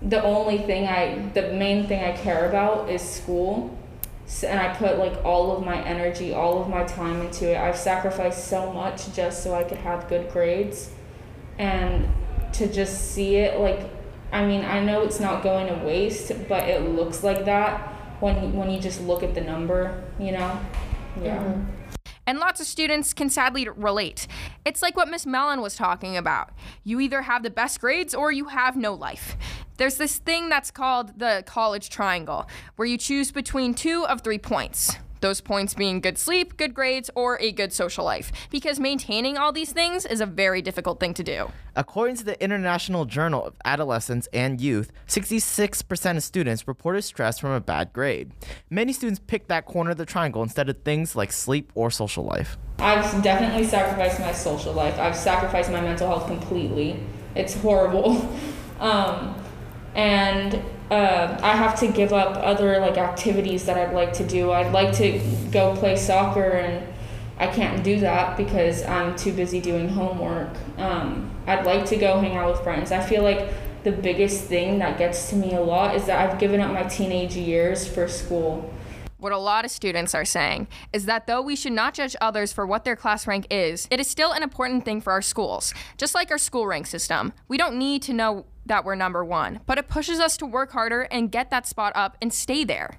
The 0.00 0.22
only 0.22 0.58
thing 0.58 0.86
I, 0.86 1.28
the 1.34 1.52
main 1.52 1.86
thing 1.86 2.02
I 2.02 2.16
care 2.16 2.48
about 2.48 2.88
is 2.88 3.02
school. 3.02 3.76
And 4.46 4.60
I 4.60 4.74
put 4.74 4.98
like 4.98 5.24
all 5.24 5.56
of 5.56 5.64
my 5.64 5.82
energy, 5.84 6.32
all 6.32 6.62
of 6.62 6.68
my 6.68 6.84
time 6.84 7.20
into 7.20 7.50
it. 7.50 7.56
I've 7.56 7.76
sacrificed 7.76 8.46
so 8.46 8.72
much 8.72 9.12
just 9.14 9.42
so 9.42 9.54
I 9.54 9.64
could 9.64 9.78
have 9.78 10.08
good 10.08 10.30
grades. 10.30 10.90
And 11.58 12.08
to 12.54 12.72
just 12.72 13.12
see 13.12 13.36
it 13.36 13.60
like 13.60 13.90
I 14.30 14.46
mean, 14.46 14.64
I 14.64 14.84
know 14.84 15.02
it's 15.02 15.20
not 15.20 15.42
going 15.42 15.68
to 15.68 15.84
waste, 15.84 16.32
but 16.48 16.68
it 16.68 16.82
looks 16.90 17.24
like 17.24 17.44
that 17.46 17.94
when 18.20 18.52
when 18.54 18.70
you 18.70 18.80
just 18.80 19.00
look 19.00 19.22
at 19.22 19.34
the 19.34 19.40
number, 19.40 20.04
you 20.18 20.32
know. 20.32 20.60
Yeah. 21.22 21.38
Mm-hmm. 21.38 21.78
And 22.26 22.38
lots 22.38 22.60
of 22.60 22.66
students 22.66 23.14
can 23.14 23.30
sadly 23.30 23.66
relate. 23.70 24.26
It's 24.66 24.82
like 24.82 24.94
what 24.98 25.08
Miss 25.08 25.24
Mellon 25.24 25.62
was 25.62 25.74
talking 25.76 26.14
about. 26.14 26.50
You 26.84 27.00
either 27.00 27.22
have 27.22 27.42
the 27.42 27.48
best 27.48 27.80
grades 27.80 28.14
or 28.14 28.30
you 28.30 28.48
have 28.48 28.76
no 28.76 28.92
life. 28.92 29.34
There's 29.78 29.96
this 29.96 30.18
thing 30.18 30.50
that's 30.50 30.70
called 30.70 31.18
the 31.18 31.42
college 31.46 31.88
triangle, 31.88 32.46
where 32.76 32.86
you 32.86 32.98
choose 32.98 33.32
between 33.32 33.72
two 33.72 34.04
of 34.04 34.20
three 34.20 34.38
points. 34.38 34.98
Those 35.20 35.40
points 35.40 35.74
being 35.74 36.00
good 36.00 36.18
sleep, 36.18 36.56
good 36.56 36.74
grades, 36.74 37.10
or 37.14 37.40
a 37.40 37.52
good 37.52 37.72
social 37.72 38.04
life, 38.04 38.32
because 38.50 38.78
maintaining 38.78 39.36
all 39.36 39.52
these 39.52 39.72
things 39.72 40.06
is 40.06 40.20
a 40.20 40.26
very 40.26 40.62
difficult 40.62 41.00
thing 41.00 41.14
to 41.14 41.24
do. 41.24 41.50
According 41.74 42.16
to 42.16 42.24
the 42.24 42.42
International 42.42 43.04
Journal 43.04 43.44
of 43.44 43.54
Adolescence 43.64 44.28
and 44.32 44.60
Youth, 44.60 44.90
66% 45.06 46.16
of 46.16 46.22
students 46.22 46.66
reported 46.66 47.02
stress 47.02 47.38
from 47.38 47.52
a 47.52 47.60
bad 47.60 47.92
grade. 47.92 48.32
Many 48.70 48.92
students 48.92 49.20
pick 49.24 49.48
that 49.48 49.64
corner 49.66 49.92
of 49.92 49.96
the 49.96 50.06
triangle 50.06 50.42
instead 50.42 50.68
of 50.68 50.82
things 50.82 51.14
like 51.14 51.32
sleep 51.32 51.70
or 51.74 51.90
social 51.90 52.24
life. 52.24 52.56
I've 52.78 53.22
definitely 53.22 53.64
sacrificed 53.64 54.20
my 54.20 54.32
social 54.32 54.72
life. 54.72 54.98
I've 54.98 55.16
sacrificed 55.16 55.70
my 55.70 55.80
mental 55.80 56.08
health 56.08 56.26
completely. 56.26 57.00
It's 57.34 57.54
horrible. 57.54 58.28
Um, 58.80 59.34
and 59.98 60.62
uh, 60.92 61.36
I 61.42 61.56
have 61.56 61.78
to 61.80 61.88
give 61.88 62.12
up 62.12 62.36
other 62.36 62.78
like 62.78 62.96
activities 62.96 63.66
that 63.66 63.76
I'd 63.76 63.92
like 63.92 64.12
to 64.14 64.24
do. 64.24 64.52
I'd 64.52 64.72
like 64.72 64.94
to 64.98 65.20
go 65.50 65.74
play 65.74 65.96
soccer, 65.96 66.50
and 66.50 66.86
I 67.36 67.48
can't 67.48 67.82
do 67.82 67.98
that 68.00 68.36
because 68.36 68.84
I'm 68.84 69.16
too 69.16 69.32
busy 69.32 69.60
doing 69.60 69.88
homework. 69.88 70.50
Um, 70.78 71.32
I'd 71.48 71.66
like 71.66 71.84
to 71.86 71.96
go 71.96 72.20
hang 72.20 72.36
out 72.36 72.52
with 72.52 72.62
friends. 72.62 72.92
I 72.92 73.00
feel 73.00 73.24
like 73.24 73.52
the 73.82 73.90
biggest 73.90 74.44
thing 74.44 74.78
that 74.78 74.98
gets 74.98 75.30
to 75.30 75.36
me 75.36 75.54
a 75.54 75.60
lot 75.60 75.96
is 75.96 76.06
that 76.06 76.30
I've 76.30 76.38
given 76.38 76.60
up 76.60 76.72
my 76.72 76.84
teenage 76.84 77.34
years 77.34 77.86
for 77.86 78.06
school. 78.06 78.72
What 79.20 79.32
a 79.32 79.38
lot 79.38 79.64
of 79.64 79.72
students 79.72 80.14
are 80.14 80.24
saying 80.24 80.68
is 80.92 81.06
that 81.06 81.26
though 81.26 81.42
we 81.42 81.56
should 81.56 81.72
not 81.72 81.92
judge 81.92 82.14
others 82.20 82.52
for 82.52 82.64
what 82.64 82.84
their 82.84 82.94
class 82.94 83.26
rank 83.26 83.48
is, 83.50 83.88
it 83.90 83.98
is 83.98 84.06
still 84.08 84.30
an 84.30 84.44
important 84.44 84.84
thing 84.84 85.00
for 85.00 85.12
our 85.12 85.22
schools. 85.22 85.74
Just 85.96 86.14
like 86.14 86.30
our 86.30 86.38
school 86.38 86.68
rank 86.68 86.86
system, 86.86 87.32
we 87.48 87.56
don't 87.56 87.76
need 87.76 88.00
to 88.02 88.12
know 88.12 88.46
that 88.66 88.84
we're 88.84 88.94
number 88.94 89.24
one, 89.24 89.58
but 89.66 89.76
it 89.76 89.88
pushes 89.88 90.20
us 90.20 90.36
to 90.36 90.46
work 90.46 90.70
harder 90.70 91.02
and 91.10 91.32
get 91.32 91.50
that 91.50 91.66
spot 91.66 91.92
up 91.96 92.16
and 92.22 92.32
stay 92.32 92.62
there. 92.62 92.96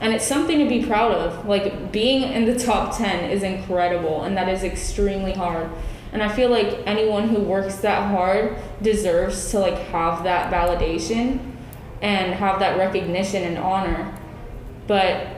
And 0.00 0.12
it's 0.12 0.26
something 0.26 0.58
to 0.58 0.68
be 0.68 0.84
proud 0.84 1.12
of. 1.12 1.46
Like 1.46 1.92
being 1.92 2.24
in 2.24 2.46
the 2.46 2.58
top 2.58 2.96
10 2.96 3.30
is 3.30 3.44
incredible, 3.44 4.24
and 4.24 4.36
that 4.36 4.48
is 4.48 4.64
extremely 4.64 5.34
hard. 5.34 5.70
And 6.12 6.20
I 6.20 6.34
feel 6.34 6.50
like 6.50 6.80
anyone 6.84 7.28
who 7.28 7.42
works 7.42 7.76
that 7.76 8.10
hard 8.10 8.56
deserves 8.82 9.52
to 9.52 9.60
like 9.60 9.78
have 9.78 10.24
that 10.24 10.52
validation 10.52 11.54
and 12.02 12.34
have 12.34 12.58
that 12.58 12.76
recognition 12.76 13.44
and 13.44 13.56
honor. 13.56 14.12
But 14.88 15.29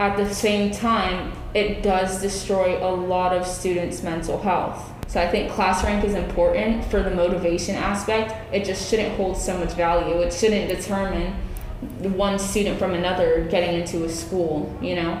at 0.00 0.16
the 0.16 0.34
same 0.34 0.72
time, 0.72 1.30
it 1.52 1.82
does 1.82 2.22
destroy 2.22 2.82
a 2.82 2.90
lot 2.90 3.36
of 3.36 3.46
students' 3.46 4.02
mental 4.02 4.40
health. 4.40 4.92
So 5.08 5.20
I 5.20 5.28
think 5.28 5.52
class 5.52 5.84
rank 5.84 6.04
is 6.04 6.14
important 6.14 6.84
for 6.86 7.02
the 7.02 7.10
motivation 7.10 7.74
aspect. 7.74 8.34
It 8.50 8.64
just 8.64 8.88
shouldn't 8.88 9.14
hold 9.16 9.36
so 9.36 9.58
much 9.58 9.74
value. 9.74 10.22
It 10.22 10.32
shouldn't 10.32 10.68
determine 10.68 11.34
one 12.16 12.38
student 12.38 12.78
from 12.78 12.94
another 12.94 13.44
getting 13.50 13.78
into 13.78 14.04
a 14.04 14.08
school, 14.08 14.74
you 14.80 14.96
know, 14.96 15.20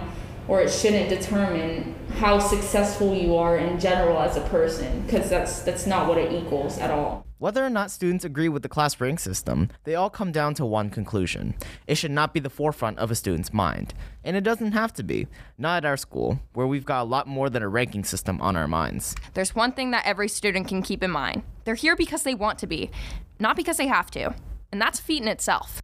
or 0.50 0.60
it 0.60 0.68
shouldn't 0.68 1.08
determine 1.08 1.94
how 2.16 2.40
successful 2.40 3.14
you 3.14 3.36
are 3.36 3.56
in 3.56 3.78
general 3.78 4.18
as 4.18 4.36
a 4.36 4.40
person 4.48 5.00
because 5.02 5.30
that's 5.30 5.62
that's 5.62 5.86
not 5.86 6.08
what 6.08 6.18
it 6.18 6.32
equals 6.32 6.76
at 6.78 6.90
all. 6.90 7.24
Whether 7.38 7.64
or 7.64 7.70
not 7.70 7.92
students 7.92 8.24
agree 8.24 8.48
with 8.48 8.62
the 8.62 8.68
class 8.68 9.00
rank 9.00 9.20
system, 9.20 9.70
they 9.84 9.94
all 9.94 10.10
come 10.10 10.32
down 10.32 10.54
to 10.54 10.66
one 10.66 10.90
conclusion. 10.90 11.54
It 11.86 11.94
should 11.94 12.10
not 12.10 12.34
be 12.34 12.40
the 12.40 12.50
forefront 12.50 12.98
of 12.98 13.12
a 13.12 13.14
student's 13.14 13.52
mind. 13.52 13.94
And 14.24 14.36
it 14.36 14.42
doesn't 14.42 14.72
have 14.72 14.92
to 14.94 15.04
be. 15.04 15.28
Not 15.56 15.78
at 15.78 15.88
our 15.88 15.96
school, 15.96 16.40
where 16.52 16.66
we've 16.66 16.84
got 16.84 17.02
a 17.02 17.04
lot 17.04 17.28
more 17.28 17.48
than 17.48 17.62
a 17.62 17.68
ranking 17.68 18.04
system 18.04 18.42
on 18.42 18.56
our 18.56 18.68
minds. 18.68 19.14
There's 19.34 19.54
one 19.54 19.72
thing 19.72 19.92
that 19.92 20.04
every 20.04 20.28
student 20.28 20.66
can 20.66 20.82
keep 20.82 21.02
in 21.02 21.12
mind 21.12 21.44
they're 21.64 21.76
here 21.76 21.94
because 21.94 22.24
they 22.24 22.34
want 22.34 22.58
to 22.58 22.66
be, 22.66 22.90
not 23.38 23.54
because 23.54 23.76
they 23.76 23.86
have 23.86 24.10
to. 24.10 24.34
And 24.72 24.82
that's 24.82 24.98
a 24.98 25.02
feat 25.02 25.22
in 25.22 25.28
itself 25.28 25.80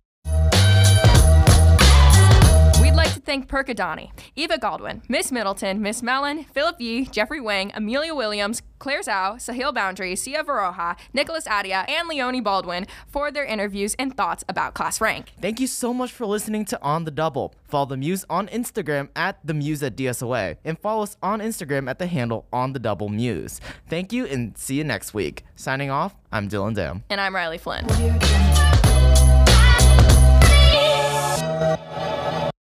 like 2.96 3.12
to 3.12 3.20
thank 3.20 3.46
Perkadani, 3.48 4.10
Eva 4.36 4.56
Godwin, 4.56 5.02
Miss 5.08 5.30
Middleton, 5.30 5.82
Miss 5.82 6.02
Mellon, 6.02 6.44
Philip 6.44 6.80
Yee, 6.80 7.04
Jeffrey 7.04 7.40
Wang, 7.40 7.70
Amelia 7.74 8.14
Williams, 8.14 8.62
Claire 8.78 9.02
Zhao, 9.02 9.36
Sahil 9.36 9.74
Bhandari, 9.74 10.16
Sia 10.16 10.42
Varoha, 10.42 10.96
Nicholas 11.12 11.46
Adia, 11.46 11.84
and 11.88 12.08
Leonie 12.08 12.40
Baldwin 12.40 12.86
for 13.06 13.30
their 13.30 13.44
interviews 13.44 13.94
and 13.98 14.16
thoughts 14.16 14.44
about 14.48 14.74
class 14.74 15.00
rank. 15.00 15.32
Thank 15.40 15.60
you 15.60 15.66
so 15.66 15.92
much 15.92 16.10
for 16.10 16.24
listening 16.26 16.64
to 16.66 16.82
On 16.82 17.04
the 17.04 17.10
Double. 17.10 17.54
Follow 17.68 17.86
the 17.86 17.96
Muse 17.98 18.24
on 18.30 18.48
Instagram 18.48 19.08
at 19.14 19.38
the 19.44 19.54
Muse 19.54 19.82
at 19.82 19.96
DSOA 19.96 20.56
and 20.64 20.78
follow 20.78 21.02
us 21.02 21.16
on 21.22 21.40
Instagram 21.40 21.90
at 21.90 21.98
the 21.98 22.06
handle 22.06 22.46
On 22.52 22.72
the 22.72 22.78
Double 22.78 23.10
Muse. 23.10 23.60
Thank 23.88 24.12
you 24.12 24.26
and 24.26 24.56
see 24.56 24.76
you 24.76 24.84
next 24.84 25.12
week. 25.12 25.44
Signing 25.54 25.90
off, 25.90 26.14
I'm 26.32 26.48
Dylan 26.48 26.74
Dam. 26.74 27.04
And 27.10 27.20
I'm 27.20 27.34
Riley 27.34 27.58
Flynn. 27.58 27.86